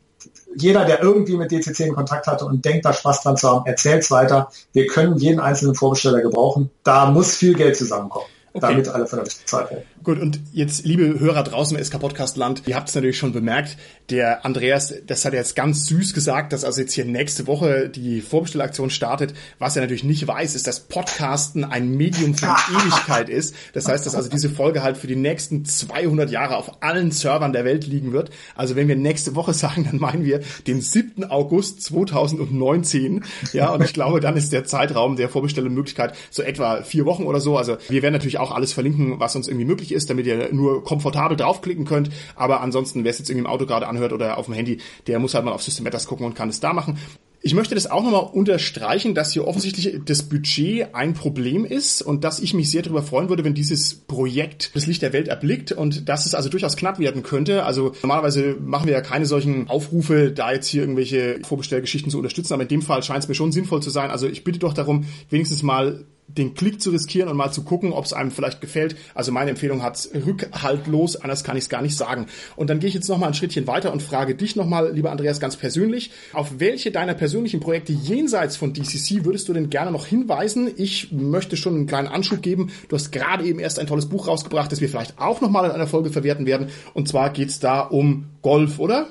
[0.57, 3.67] jeder, der irgendwie mit DCC in Kontakt hatte und denkt, da Spaß dran zu haben,
[3.67, 4.51] erzählt es weiter.
[4.73, 6.71] Wir können jeden einzelnen Vorbesteller gebrauchen.
[6.85, 8.27] Da muss viel Geld zusammenkommen.
[8.55, 8.67] Okay.
[8.67, 9.85] damit alle vernünftig bezahlt werden.
[10.05, 13.33] Gut, und jetzt, liebe Hörer draußen im SK Podcast Land, ihr habt es natürlich schon
[13.33, 13.79] bemerkt,
[14.11, 17.89] der Andreas, das hat er jetzt ganz süß gesagt, dass also jetzt hier nächste Woche
[17.89, 19.33] die Vorbestellaktion startet.
[19.59, 23.55] Was er natürlich nicht weiß, ist, dass Podcasten ein Medium von Ewigkeit ist.
[23.73, 27.55] Das heißt, dass also diese Folge halt für die nächsten 200 Jahre auf allen Servern
[27.55, 28.31] der Welt liegen wird.
[28.55, 31.25] Also wenn wir nächste Woche sagen, dann meinen wir den 7.
[31.31, 33.25] August 2019.
[33.55, 37.41] Ja, und ich glaube, dann ist der Zeitraum der Vorbestellmöglichkeit so etwa vier Wochen oder
[37.41, 37.57] so.
[37.57, 40.85] Also wir werden natürlich auch alles verlinken, was uns irgendwie möglich ist, damit ihr nur
[40.85, 42.11] komfortabel draufklicken könnt.
[42.35, 45.19] Aber ansonsten, wer es jetzt irgendwie im Auto gerade anhört oder auf dem Handy, der
[45.19, 46.99] muss halt mal auf System Matters gucken und kann es da machen.
[47.45, 52.23] Ich möchte das auch nochmal unterstreichen, dass hier offensichtlich das Budget ein Problem ist und
[52.23, 55.73] dass ich mich sehr darüber freuen würde, wenn dieses Projekt das Licht der Welt erblickt
[55.73, 57.65] und dass es also durchaus knapp werden könnte.
[57.65, 62.55] Also normalerweise machen wir ja keine solchen Aufrufe, da jetzt hier irgendwelche Vorbestellgeschichten zu unterstützen,
[62.55, 64.11] aber in dem Fall scheint es mir schon sinnvoll zu sein.
[64.13, 67.93] Also ich bitte doch darum, wenigstens mal den Klick zu riskieren und mal zu gucken,
[67.93, 68.97] ob es einem vielleicht gefällt.
[69.15, 72.27] Also meine Empfehlung hat rückhaltlos, anders kann ich es gar nicht sagen.
[72.57, 74.93] Und dann gehe ich jetzt noch mal ein Schrittchen weiter und frage dich noch mal,
[74.93, 79.71] lieber Andreas, ganz persönlich, auf welche deiner persönlichen Projekte jenseits von DCC würdest du denn
[79.71, 80.71] gerne noch hinweisen?
[80.77, 82.71] Ich möchte schon einen kleinen Anschub geben.
[82.89, 85.67] Du hast gerade eben erst ein tolles Buch rausgebracht, das wir vielleicht auch noch mal
[85.67, 86.69] in einer Folge verwerten werden.
[86.95, 89.09] Und zwar geht es da um Golf, oder?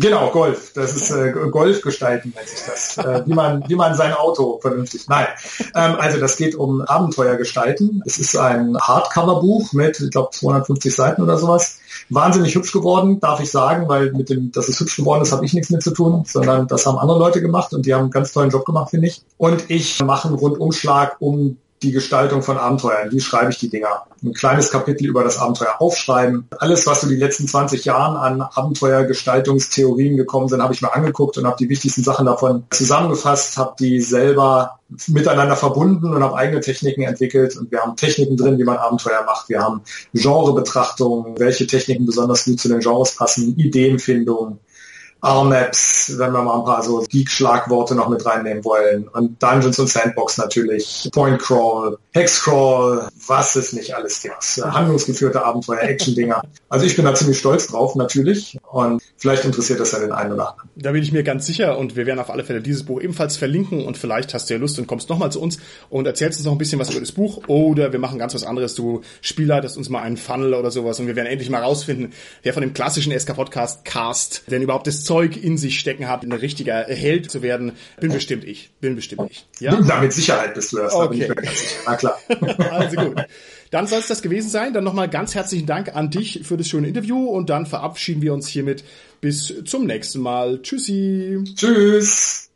[0.00, 0.72] Genau, Golf.
[0.72, 2.96] Das ist äh, Golf gestalten, nennt sich das.
[2.96, 5.06] Äh, wie, man, wie man sein Auto vernünftig.
[5.08, 5.26] Nein.
[5.74, 8.02] Ähm, also das geht um Abenteuer gestalten.
[8.06, 11.80] Es ist ein Hardcover-Buch mit, ich glaube, 250 Seiten oder sowas.
[12.08, 15.44] Wahnsinnig hübsch geworden, darf ich sagen, weil mit dem, dass es hübsch geworden ist, habe
[15.44, 18.10] ich nichts mit zu tun, sondern das haben andere Leute gemacht und die haben einen
[18.10, 19.22] ganz tollen Job gemacht, finde ich.
[19.36, 23.10] Und ich mache einen Rundumschlag um die Gestaltung von Abenteuern.
[23.10, 24.04] Wie schreibe ich die Dinger?
[24.22, 26.46] Ein kleines Kapitel über das Abenteuer aufschreiben.
[26.58, 31.38] Alles, was so die letzten 20 Jahren an Abenteuergestaltungstheorien gekommen sind, habe ich mir angeguckt
[31.38, 36.60] und habe die wichtigsten Sachen davon zusammengefasst, habe die selber miteinander verbunden und habe eigene
[36.60, 37.56] Techniken entwickelt.
[37.56, 39.48] Und wir haben Techniken drin, wie man Abenteuer macht.
[39.48, 39.80] Wir haben
[40.12, 44.58] Genrebetrachtungen, welche Techniken besonders gut zu den Genres passen, Ideenfindung,
[45.22, 49.08] R-Maps, wenn wir mal ein paar so Geek-Schlagworte noch mit reinnehmen wollen.
[49.08, 54.42] Und Dungeons und Sandbox natürlich, Point Crawl, Hex Crawl, was es nicht alles gibt.
[54.64, 56.42] Handlungsgeführte Abenteuer, Action-Dinger.
[56.68, 58.58] Also ich bin da ziemlich stolz drauf, natürlich.
[58.70, 60.70] Und vielleicht interessiert das ja den einen oder anderen.
[60.76, 63.36] Da bin ich mir ganz sicher und wir werden auf alle Fälle dieses Buch ebenfalls
[63.36, 65.58] verlinken und vielleicht hast du ja Lust und kommst nochmal zu uns
[65.90, 68.44] und erzählst uns noch ein bisschen was über das Buch oder wir machen ganz was
[68.44, 68.74] anderes.
[68.74, 72.54] Du spielleitest uns mal einen Funnel oder sowas und wir werden endlich mal rausfinden, wer
[72.54, 76.84] von dem klassischen SK-Podcast Cast denn überhaupt das Zeug in sich stecken hat, ein richtiger
[76.84, 77.72] Held zu werden.
[78.00, 78.70] Bin bestimmt ich.
[78.80, 79.46] Bin bestimmt ich.
[79.60, 79.78] Ja?
[79.82, 80.94] Da mit Sicherheit bist du das.
[80.94, 81.30] Okay.
[81.86, 82.18] Na klar.
[82.70, 83.22] also gut.
[83.70, 84.72] Dann soll es das gewesen sein.
[84.72, 88.34] Dann nochmal ganz herzlichen Dank an dich für das schöne Interview und dann verabschieden wir
[88.34, 88.84] uns hiermit
[89.20, 90.60] bis zum nächsten Mal.
[90.62, 91.38] Tschüssi.
[91.54, 92.49] Tschüss.